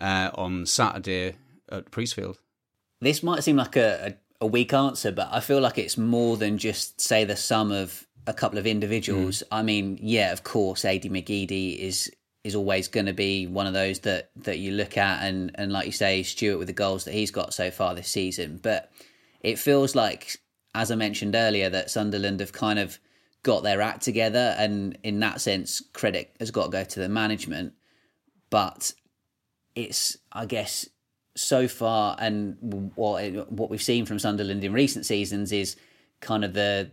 uh, 0.00 0.30
on 0.34 0.66
Saturday 0.66 1.36
at 1.70 1.90
Priestfield? 1.90 2.36
This 3.00 3.22
might 3.22 3.42
seem 3.42 3.56
like 3.56 3.76
a, 3.76 4.16
a, 4.40 4.44
a, 4.44 4.46
weak 4.46 4.74
answer, 4.74 5.10
but 5.12 5.28
I 5.30 5.40
feel 5.40 5.60
like 5.60 5.78
it's 5.78 5.96
more 5.96 6.36
than 6.36 6.58
just, 6.58 7.00
say, 7.00 7.24
the 7.24 7.36
sum 7.36 7.72
of 7.72 8.06
a 8.26 8.34
couple 8.34 8.58
of 8.58 8.66
individuals. 8.66 9.38
Mm. 9.38 9.46
I 9.52 9.62
mean, 9.62 9.98
yeah, 10.02 10.32
of 10.32 10.42
course, 10.42 10.84
Adi 10.84 11.08
McGeady 11.08 11.78
is 11.78 12.10
is 12.42 12.54
always 12.54 12.88
going 12.88 13.06
to 13.06 13.12
be 13.12 13.46
one 13.46 13.66
of 13.66 13.74
those 13.74 14.00
that 14.00 14.30
that 14.36 14.58
you 14.58 14.72
look 14.72 14.96
at 14.96 15.22
and 15.22 15.50
and 15.56 15.70
like 15.72 15.84
you 15.86 15.92
say 15.92 16.22
Stewart 16.22 16.58
with 16.58 16.68
the 16.68 16.72
goals 16.72 17.04
that 17.04 17.12
he's 17.12 17.30
got 17.30 17.52
so 17.52 17.70
far 17.70 17.94
this 17.94 18.08
season 18.08 18.58
but 18.62 18.90
it 19.42 19.58
feels 19.58 19.94
like 19.94 20.38
as 20.74 20.90
I 20.90 20.94
mentioned 20.94 21.34
earlier 21.34 21.68
that 21.70 21.90
Sunderland 21.90 22.40
have 22.40 22.52
kind 22.52 22.78
of 22.78 22.98
got 23.42 23.62
their 23.62 23.80
act 23.80 24.02
together 24.02 24.54
and 24.58 24.98
in 25.02 25.20
that 25.20 25.40
sense 25.40 25.82
credit 25.92 26.34
has 26.38 26.50
got 26.50 26.64
to 26.66 26.70
go 26.70 26.84
to 26.84 27.00
the 27.00 27.08
management 27.08 27.72
but 28.50 28.92
it's 29.74 30.18
I 30.32 30.46
guess 30.46 30.88
so 31.36 31.68
far 31.68 32.16
and 32.18 32.56
what 32.94 33.50
what 33.50 33.70
we've 33.70 33.82
seen 33.82 34.04
from 34.04 34.18
Sunderland 34.18 34.62
in 34.64 34.72
recent 34.72 35.06
seasons 35.06 35.52
is 35.52 35.76
kind 36.20 36.44
of 36.44 36.52
the 36.52 36.90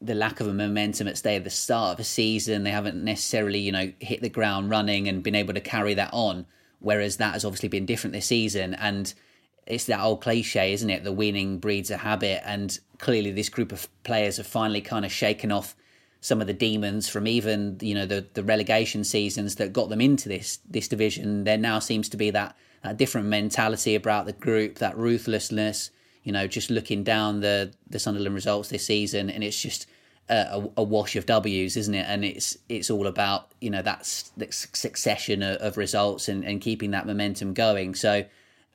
the 0.00 0.14
lack 0.14 0.40
of 0.40 0.46
a 0.46 0.54
momentum 0.54 1.08
at 1.08 1.18
stay 1.18 1.36
at 1.36 1.44
the 1.44 1.50
start 1.50 1.94
of 1.94 2.00
a 2.00 2.04
season. 2.04 2.62
They 2.62 2.70
haven't 2.70 3.02
necessarily, 3.02 3.58
you 3.58 3.72
know, 3.72 3.92
hit 3.98 4.22
the 4.22 4.28
ground 4.28 4.70
running 4.70 5.08
and 5.08 5.22
been 5.22 5.34
able 5.34 5.54
to 5.54 5.60
carry 5.60 5.94
that 5.94 6.10
on. 6.12 6.46
Whereas 6.78 7.16
that 7.16 7.32
has 7.32 7.44
obviously 7.44 7.68
been 7.68 7.86
different 7.86 8.14
this 8.14 8.26
season. 8.26 8.74
And 8.74 9.12
it's 9.68 9.84
that 9.84 10.00
old 10.00 10.22
cliche, 10.22 10.72
isn't 10.72 10.88
it? 10.88 11.04
The 11.04 11.12
winning 11.12 11.58
breeds 11.58 11.90
a 11.90 11.98
habit. 11.98 12.42
And 12.44 12.76
clearly 12.98 13.30
this 13.30 13.50
group 13.50 13.70
of 13.70 13.86
players 14.02 14.38
have 14.38 14.46
finally 14.46 14.80
kind 14.80 15.04
of 15.04 15.12
shaken 15.12 15.52
off 15.52 15.76
some 16.20 16.40
of 16.40 16.46
the 16.46 16.54
demons 16.54 17.08
from 17.08 17.28
even, 17.28 17.76
you 17.80 17.94
know, 17.94 18.06
the, 18.06 18.26
the 18.32 18.42
relegation 18.42 19.04
seasons 19.04 19.56
that 19.56 19.72
got 19.72 19.88
them 19.88 20.00
into 20.00 20.28
this 20.28 20.58
this 20.68 20.88
division. 20.88 21.44
There 21.44 21.58
now 21.58 21.78
seems 21.78 22.08
to 22.08 22.16
be 22.16 22.30
that, 22.30 22.56
that 22.82 22.96
different 22.96 23.28
mentality 23.28 23.94
about 23.94 24.26
the 24.26 24.32
group, 24.32 24.76
that 24.76 24.96
ruthlessness, 24.96 25.90
you 26.24 26.32
know, 26.32 26.48
just 26.48 26.70
looking 26.70 27.04
down 27.04 27.40
the 27.40 27.72
the 27.88 27.98
Sunderland 27.98 28.34
results 28.34 28.70
this 28.70 28.86
season, 28.86 29.30
and 29.30 29.44
it's 29.44 29.60
just 29.60 29.86
a, 30.28 30.68
a, 30.76 30.82
wash 30.82 31.14
of 31.14 31.26
W's, 31.26 31.76
isn't 31.76 31.94
it? 31.94 32.06
And 32.08 32.24
it's 32.24 32.58
it's 32.68 32.90
all 32.90 33.06
about 33.06 33.52
you 33.60 33.70
know 33.70 33.82
that 33.82 34.04
succession 34.06 35.42
of, 35.42 35.56
of 35.58 35.76
results 35.76 36.28
and, 36.28 36.44
and 36.44 36.60
keeping 36.60 36.90
that 36.92 37.06
momentum 37.06 37.54
going. 37.54 37.94
So 37.94 38.24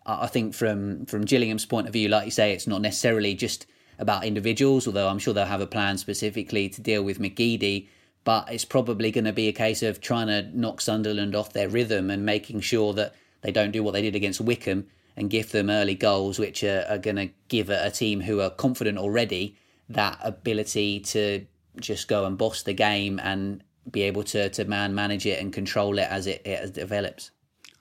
I 0.05 0.27
think 0.27 0.53
from 0.53 1.05
from 1.05 1.25
Gillingham's 1.25 1.65
point 1.65 1.87
of 1.87 1.93
view, 1.93 2.09
like 2.09 2.25
you 2.25 2.31
say, 2.31 2.53
it's 2.53 2.67
not 2.67 2.81
necessarily 2.81 3.35
just 3.35 3.65
about 3.99 4.25
individuals, 4.25 4.87
although 4.87 5.07
I'm 5.07 5.19
sure 5.19 5.33
they'll 5.33 5.45
have 5.45 5.61
a 5.61 5.67
plan 5.67 5.97
specifically 5.97 6.69
to 6.69 6.81
deal 6.81 7.03
with 7.03 7.19
McGeady. 7.19 7.87
But 8.23 8.51
it's 8.51 8.65
probably 8.65 9.11
going 9.11 9.25
to 9.25 9.33
be 9.33 9.49
a 9.49 9.53
case 9.53 9.83
of 9.83 9.99
trying 9.99 10.27
to 10.27 10.43
knock 10.57 10.79
Sunderland 10.79 11.35
off 11.35 11.51
their 11.51 11.67
rhythm 11.67 12.09
and 12.09 12.25
making 12.25 12.61
sure 12.61 12.93
that 12.93 13.15
they 13.41 13.51
don't 13.51 13.71
do 13.71 13.83
what 13.83 13.91
they 13.91 14.01
did 14.01 14.15
against 14.15 14.39
Wycombe 14.39 14.87
and 15.15 15.29
give 15.29 15.51
them 15.51 15.69
early 15.69 15.95
goals, 15.95 16.39
which 16.39 16.63
are, 16.63 16.85
are 16.89 16.97
going 16.97 17.17
to 17.17 17.29
give 17.47 17.69
a, 17.69 17.85
a, 17.85 17.91
team 17.91 18.21
who 18.21 18.39
are 18.39 18.49
confident 18.49 18.97
already 18.97 19.57
that 19.89 20.17
ability 20.23 21.01
to 21.01 21.45
just 21.79 22.07
go 22.07 22.25
and 22.25 22.37
boss 22.37 22.63
the 22.63 22.73
game 22.73 23.19
and 23.21 23.61
be 23.91 24.03
able 24.03 24.23
to, 24.23 24.49
to 24.49 24.63
man 24.65 24.95
manage 24.95 25.25
it 25.25 25.39
and 25.39 25.51
control 25.51 25.99
it 25.99 26.07
as 26.09 26.25
it, 26.25 26.41
it 26.45 26.73
develops. 26.73 27.31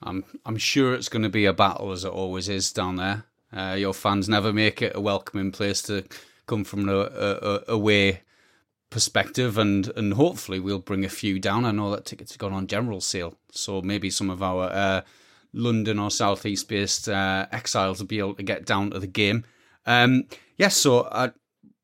I'm 0.05 0.23
I'm 0.45 0.57
sure 0.57 0.93
it's 0.93 1.09
going 1.09 1.23
to 1.23 1.29
be 1.29 1.45
a 1.45 1.53
battle 1.53 1.91
as 1.91 2.03
it 2.03 2.11
always 2.11 2.49
is 2.49 2.71
down 2.71 2.97
there. 2.97 3.25
Uh, 3.51 3.75
your 3.77 3.93
fans 3.93 4.27
never 4.27 4.51
make 4.51 4.81
it 4.81 4.95
a 4.95 5.01
welcoming 5.01 5.51
place 5.51 5.81
to 5.83 6.03
come 6.47 6.63
from 6.63 6.89
a, 6.89 7.61
away 7.67 8.21
perspective, 8.89 9.57
and 9.57 9.87
and 9.95 10.13
hopefully 10.13 10.59
we'll 10.59 10.79
bring 10.79 11.05
a 11.05 11.09
few 11.09 11.39
down. 11.39 11.65
I 11.65 11.71
know 11.71 11.91
that 11.91 12.05
tickets 12.05 12.31
have 12.31 12.39
gone 12.39 12.53
on 12.53 12.67
general 12.67 13.01
sale, 13.01 13.37
so 13.51 13.81
maybe 13.81 14.09
some 14.09 14.29
of 14.29 14.41
our 14.41 14.69
uh, 14.69 15.01
London 15.53 15.99
or 15.99 16.11
southeast 16.11 16.67
based 16.67 17.07
uh, 17.07 17.47
exiles 17.51 17.99
will 17.99 18.07
be 18.07 18.19
able 18.19 18.35
to 18.35 18.43
get 18.43 18.65
down 18.65 18.91
to 18.91 18.99
the 18.99 19.07
game. 19.07 19.45
Um, 19.85 20.25
yes, 20.57 20.75
so 20.77 21.07
I 21.11 21.31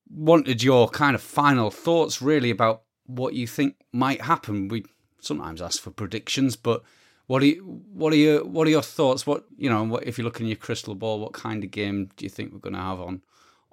wanted 0.09 0.63
your 0.63 0.89
kind 0.89 1.15
of 1.15 1.21
final 1.21 1.69
thoughts 1.69 2.21
really 2.21 2.49
about 2.49 2.83
what 3.05 3.33
you 3.33 3.47
think 3.47 3.75
might 3.91 4.21
happen. 4.21 4.67
We 4.67 4.85
sometimes 5.19 5.61
ask 5.61 5.81
for 5.81 5.91
predictions, 5.91 6.55
but 6.55 6.83
what 7.29 7.43
are 7.43 7.45
you, 7.45 7.83
what 7.93 8.11
are 8.11 8.15
your 8.15 8.43
what 8.43 8.65
are 8.65 8.71
your 8.71 8.81
thoughts? 8.81 9.27
What 9.27 9.45
you 9.55 9.69
know, 9.69 9.83
what, 9.83 10.03
if 10.03 10.17
you 10.17 10.23
look 10.23 10.41
in 10.41 10.47
your 10.47 10.55
crystal 10.55 10.95
ball, 10.95 11.19
what 11.19 11.31
kind 11.31 11.63
of 11.63 11.69
game 11.69 12.09
do 12.17 12.25
you 12.25 12.29
think 12.29 12.51
we're 12.51 12.57
going 12.57 12.73
to 12.73 12.79
have 12.79 12.99
on 12.99 13.21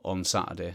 on 0.05 0.25
Saturday? 0.25 0.75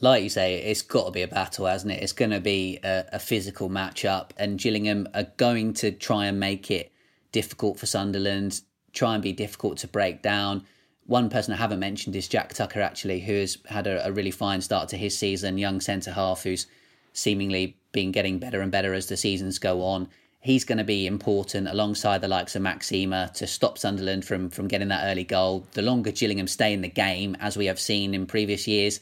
Like 0.00 0.22
you 0.22 0.30
say, 0.30 0.56
it's 0.56 0.80
got 0.80 1.04
to 1.04 1.10
be 1.10 1.20
a 1.20 1.28
battle, 1.28 1.66
hasn't 1.66 1.92
it? 1.92 2.02
It's 2.02 2.14
going 2.14 2.30
to 2.30 2.40
be 2.40 2.78
a, 2.82 3.04
a 3.12 3.18
physical 3.18 3.68
matchup, 3.68 4.30
and 4.38 4.58
Gillingham 4.58 5.06
are 5.12 5.26
going 5.36 5.74
to 5.74 5.90
try 5.90 6.24
and 6.24 6.40
make 6.40 6.70
it 6.70 6.92
difficult 7.30 7.78
for 7.78 7.84
Sunderland, 7.84 8.62
try 8.94 9.12
and 9.12 9.22
be 9.22 9.34
difficult 9.34 9.76
to 9.78 9.86
break 9.86 10.22
down. 10.22 10.64
One 11.04 11.28
person 11.28 11.52
I 11.52 11.58
haven't 11.58 11.78
mentioned 11.78 12.16
is 12.16 12.26
Jack 12.26 12.54
Tucker, 12.54 12.80
actually, 12.80 13.20
who 13.20 13.34
has 13.34 13.58
had 13.66 13.86
a, 13.86 14.06
a 14.06 14.12
really 14.12 14.30
fine 14.30 14.62
start 14.62 14.88
to 14.88 14.96
his 14.96 15.18
season, 15.18 15.58
young 15.58 15.82
centre 15.82 16.12
half 16.12 16.44
who's 16.44 16.66
seemingly 17.12 17.76
been 17.92 18.12
getting 18.12 18.38
better 18.38 18.62
and 18.62 18.72
better 18.72 18.94
as 18.94 19.08
the 19.08 19.16
seasons 19.18 19.58
go 19.58 19.82
on. 19.82 20.08
He's 20.40 20.64
going 20.64 20.78
to 20.78 20.84
be 20.84 21.06
important 21.06 21.68
alongside 21.68 22.20
the 22.20 22.28
likes 22.28 22.54
of 22.54 22.62
Max 22.62 22.90
Ehmer 22.90 23.32
to 23.34 23.46
stop 23.46 23.76
Sunderland 23.76 24.24
from, 24.24 24.50
from 24.50 24.68
getting 24.68 24.88
that 24.88 25.04
early 25.10 25.24
goal. 25.24 25.66
The 25.72 25.82
longer 25.82 26.12
Gillingham 26.12 26.46
stay 26.46 26.72
in 26.72 26.82
the 26.82 26.88
game, 26.88 27.36
as 27.40 27.56
we 27.56 27.66
have 27.66 27.80
seen 27.80 28.14
in 28.14 28.26
previous 28.26 28.68
years, 28.68 29.00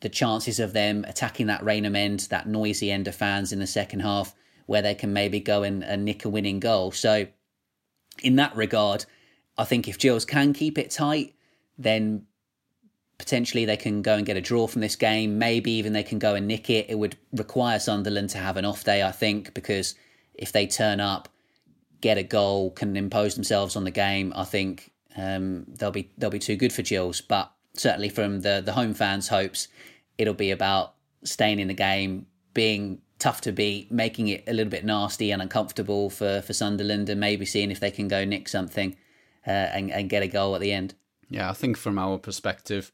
the 0.00 0.08
chances 0.08 0.60
of 0.60 0.72
them 0.72 1.04
attacking 1.08 1.46
that 1.48 1.64
Rainham 1.64 1.96
end, 1.96 2.20
that 2.30 2.46
noisy 2.46 2.92
end 2.92 3.08
of 3.08 3.16
fans 3.16 3.52
in 3.52 3.58
the 3.58 3.66
second 3.66 4.00
half, 4.00 4.34
where 4.66 4.82
they 4.82 4.94
can 4.94 5.12
maybe 5.12 5.40
go 5.40 5.62
and, 5.64 5.82
and 5.82 6.04
nick 6.04 6.24
a 6.24 6.28
winning 6.28 6.60
goal. 6.60 6.92
So 6.92 7.26
in 8.22 8.36
that 8.36 8.54
regard, 8.54 9.06
I 9.58 9.64
think 9.64 9.88
if 9.88 9.98
Gills 9.98 10.24
can 10.24 10.52
keep 10.52 10.78
it 10.78 10.90
tight, 10.90 11.34
then 11.78 12.26
potentially 13.18 13.64
they 13.64 13.76
can 13.76 14.02
go 14.02 14.14
and 14.14 14.26
get 14.26 14.36
a 14.36 14.40
draw 14.40 14.66
from 14.66 14.82
this 14.82 14.96
game. 14.96 15.38
Maybe 15.38 15.72
even 15.72 15.94
they 15.94 16.02
can 16.02 16.18
go 16.18 16.34
and 16.34 16.46
nick 16.46 16.70
it. 16.70 16.86
It 16.88 16.98
would 16.98 17.16
require 17.32 17.78
Sunderland 17.78 18.30
to 18.30 18.38
have 18.38 18.56
an 18.56 18.64
off 18.64 18.84
day, 18.84 19.02
I 19.02 19.12
think, 19.12 19.54
because 19.54 19.94
if 20.38 20.52
they 20.52 20.66
turn 20.66 21.00
up, 21.00 21.28
get 22.00 22.18
a 22.18 22.22
goal, 22.22 22.70
can 22.70 22.96
impose 22.96 23.34
themselves 23.34 23.76
on 23.76 23.84
the 23.84 23.90
game, 23.90 24.32
I 24.36 24.44
think 24.44 24.92
um, 25.16 25.64
they'll 25.68 25.90
be 25.90 26.10
they'll 26.18 26.30
be 26.30 26.38
too 26.38 26.56
good 26.56 26.72
for 26.72 26.82
Gills. 26.82 27.20
But 27.20 27.50
certainly 27.74 28.08
from 28.08 28.40
the 28.40 28.62
the 28.64 28.72
home 28.72 28.94
fans' 28.94 29.28
hopes, 29.28 29.68
it'll 30.18 30.34
be 30.34 30.50
about 30.50 30.94
staying 31.24 31.58
in 31.58 31.68
the 31.68 31.74
game, 31.74 32.26
being 32.54 33.00
tough 33.18 33.40
to 33.42 33.52
beat, 33.52 33.90
making 33.90 34.28
it 34.28 34.44
a 34.46 34.52
little 34.52 34.70
bit 34.70 34.84
nasty 34.84 35.30
and 35.30 35.40
uncomfortable 35.40 36.10
for, 36.10 36.42
for 36.42 36.52
Sunderland, 36.52 37.08
and 37.08 37.20
maybe 37.20 37.46
seeing 37.46 37.70
if 37.70 37.80
they 37.80 37.90
can 37.90 38.08
go 38.08 38.24
nick 38.24 38.48
something 38.48 38.96
uh, 39.46 39.50
and, 39.50 39.90
and 39.90 40.10
get 40.10 40.22
a 40.22 40.28
goal 40.28 40.54
at 40.54 40.60
the 40.60 40.72
end. 40.72 40.94
Yeah, 41.28 41.50
I 41.50 41.54
think 41.54 41.76
from 41.76 41.98
our 41.98 42.18
perspective, 42.18 42.92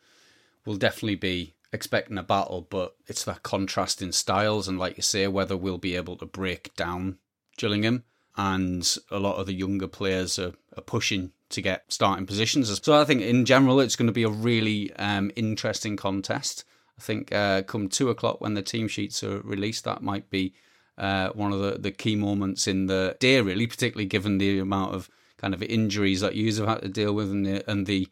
we'll 0.65 0.77
definitely 0.77 1.17
be 1.17 1.55
expecting 1.73 2.19
a 2.19 2.23
battle, 2.23 2.67
but 2.71 2.97
it's 3.07 3.25
that 3.25 3.43
contrast 3.43 4.01
in 4.01 4.13
styles, 4.13 4.69
and 4.69 4.79
like 4.79 4.97
you 4.97 5.03
say, 5.03 5.27
whether 5.27 5.57
we'll 5.57 5.79
be 5.79 5.97
able 5.97 6.17
to 6.17 6.27
break 6.27 6.75
down 6.77 7.19
Gillingham. 7.57 8.05
And 8.37 8.97
a 9.11 9.19
lot 9.19 9.37
of 9.37 9.47
the 9.47 9.53
younger 9.53 9.89
players 9.89 10.39
are, 10.39 10.55
are 10.77 10.83
pushing 10.83 11.33
to 11.51 11.61
get 11.61 11.85
starting 11.89 12.27
positions. 12.27 12.81
So 12.83 12.99
I 12.99 13.05
think 13.05 13.21
in 13.21 13.45
general, 13.45 13.79
it's 13.79 13.97
going 13.97 14.07
to 14.07 14.13
be 14.13 14.23
a 14.23 14.31
really 14.31 14.93
um, 14.95 15.31
interesting 15.37 15.97
contest. 15.97 16.65
I 16.99 17.03
think 17.03 17.33
uh, 17.33 17.63
come 17.63 17.89
two 17.89 18.09
o'clock 18.11 18.41
when 18.41 18.55
the 18.55 18.63
team 18.63 18.89
sheets 18.89 19.23
are 19.23 19.41
released, 19.41 19.85
that 19.85 20.03
might 20.03 20.31
be 20.31 20.55
uh, 20.97 21.31
one 21.31 21.53
of 21.53 21.61
the, 21.61 21.79
the 21.79 21.91
key 21.91 22.17
moments 22.17 22.67
in 22.67 22.87
the 22.87 23.17
day, 23.19 23.41
really, 23.41 23.67
particularly 23.67 24.07
given 24.07 24.39
the 24.39 24.59
amount 24.59 24.95
of 24.95 25.11
kind 25.37 25.53
of 25.53 25.63
injuries 25.63 26.21
that 26.21 26.35
you 26.35 26.55
have 26.55 26.69
had 26.69 26.83
to 26.83 26.89
deal 26.89 27.13
with 27.13 27.31
and 27.31 27.45
the, 27.45 27.71
and 27.71 27.87
the 27.87 28.09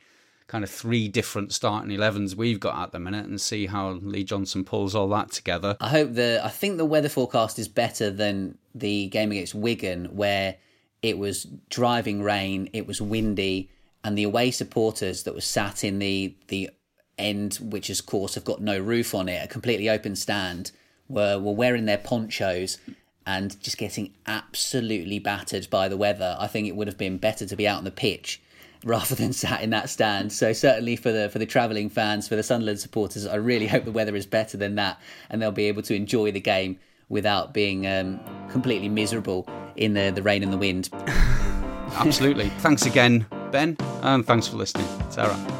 kind 0.50 0.64
of 0.64 0.70
three 0.70 1.06
different 1.06 1.52
starting 1.52 1.96
11s 1.96 2.34
we've 2.34 2.58
got 2.58 2.76
at 2.76 2.90
the 2.90 2.98
minute 2.98 3.24
and 3.24 3.40
see 3.40 3.66
how 3.66 3.90
Lee 4.02 4.24
Johnson 4.24 4.64
pulls 4.64 4.96
all 4.96 5.06
that 5.10 5.30
together. 5.30 5.76
I 5.80 5.88
hope 5.90 6.14
the 6.14 6.40
I 6.42 6.48
think 6.48 6.76
the 6.76 6.84
weather 6.84 7.08
forecast 7.08 7.56
is 7.60 7.68
better 7.68 8.10
than 8.10 8.58
the 8.74 9.06
game 9.08 9.30
against 9.30 9.54
Wigan 9.54 10.06
where 10.06 10.56
it 11.02 11.18
was 11.18 11.46
driving 11.68 12.20
rain, 12.20 12.68
it 12.72 12.88
was 12.88 13.00
windy, 13.00 13.70
and 14.02 14.18
the 14.18 14.24
away 14.24 14.50
supporters 14.50 15.22
that 15.22 15.34
were 15.34 15.40
sat 15.40 15.84
in 15.84 16.00
the 16.00 16.34
the 16.48 16.70
end, 17.16 17.54
which 17.62 17.88
is 17.88 18.00
of 18.00 18.06
course 18.06 18.34
have 18.34 18.44
got 18.44 18.60
no 18.60 18.76
roof 18.76 19.14
on 19.14 19.28
it, 19.28 19.44
a 19.44 19.46
completely 19.46 19.88
open 19.88 20.16
stand, 20.16 20.72
were 21.08 21.38
were 21.38 21.54
wearing 21.54 21.84
their 21.84 21.98
ponchos 21.98 22.78
and 23.24 23.62
just 23.62 23.78
getting 23.78 24.14
absolutely 24.26 25.20
battered 25.20 25.70
by 25.70 25.86
the 25.86 25.96
weather. 25.96 26.36
I 26.40 26.48
think 26.48 26.66
it 26.66 26.74
would 26.74 26.88
have 26.88 26.98
been 26.98 27.18
better 27.18 27.46
to 27.46 27.54
be 27.54 27.68
out 27.68 27.78
on 27.78 27.84
the 27.84 27.92
pitch 27.92 28.42
rather 28.84 29.14
than 29.14 29.32
sat 29.32 29.62
in 29.62 29.70
that 29.70 29.90
stand. 29.90 30.32
So 30.32 30.52
certainly 30.52 30.96
for 30.96 31.12
the 31.12 31.28
for 31.28 31.38
the 31.38 31.46
travelling 31.46 31.88
fans, 31.88 32.28
for 32.28 32.36
the 32.36 32.42
Sunderland 32.42 32.80
supporters, 32.80 33.26
I 33.26 33.36
really 33.36 33.66
hope 33.66 33.84
the 33.84 33.92
weather 33.92 34.16
is 34.16 34.26
better 34.26 34.56
than 34.56 34.74
that, 34.76 35.00
and 35.28 35.40
they'll 35.40 35.52
be 35.52 35.66
able 35.66 35.82
to 35.82 35.94
enjoy 35.94 36.32
the 36.32 36.40
game 36.40 36.78
without 37.08 37.52
being 37.52 37.86
um, 37.86 38.20
completely 38.50 38.88
miserable 38.88 39.48
in 39.76 39.94
the 39.94 40.10
the 40.10 40.22
rain 40.22 40.42
and 40.42 40.52
the 40.52 40.58
wind. 40.58 40.88
Absolutely. 41.94 42.48
thanks 42.58 42.86
again, 42.86 43.26
Ben, 43.50 43.76
and 44.02 44.24
thanks 44.24 44.46
for 44.46 44.56
listening, 44.56 44.86
Sarah. 45.10 45.59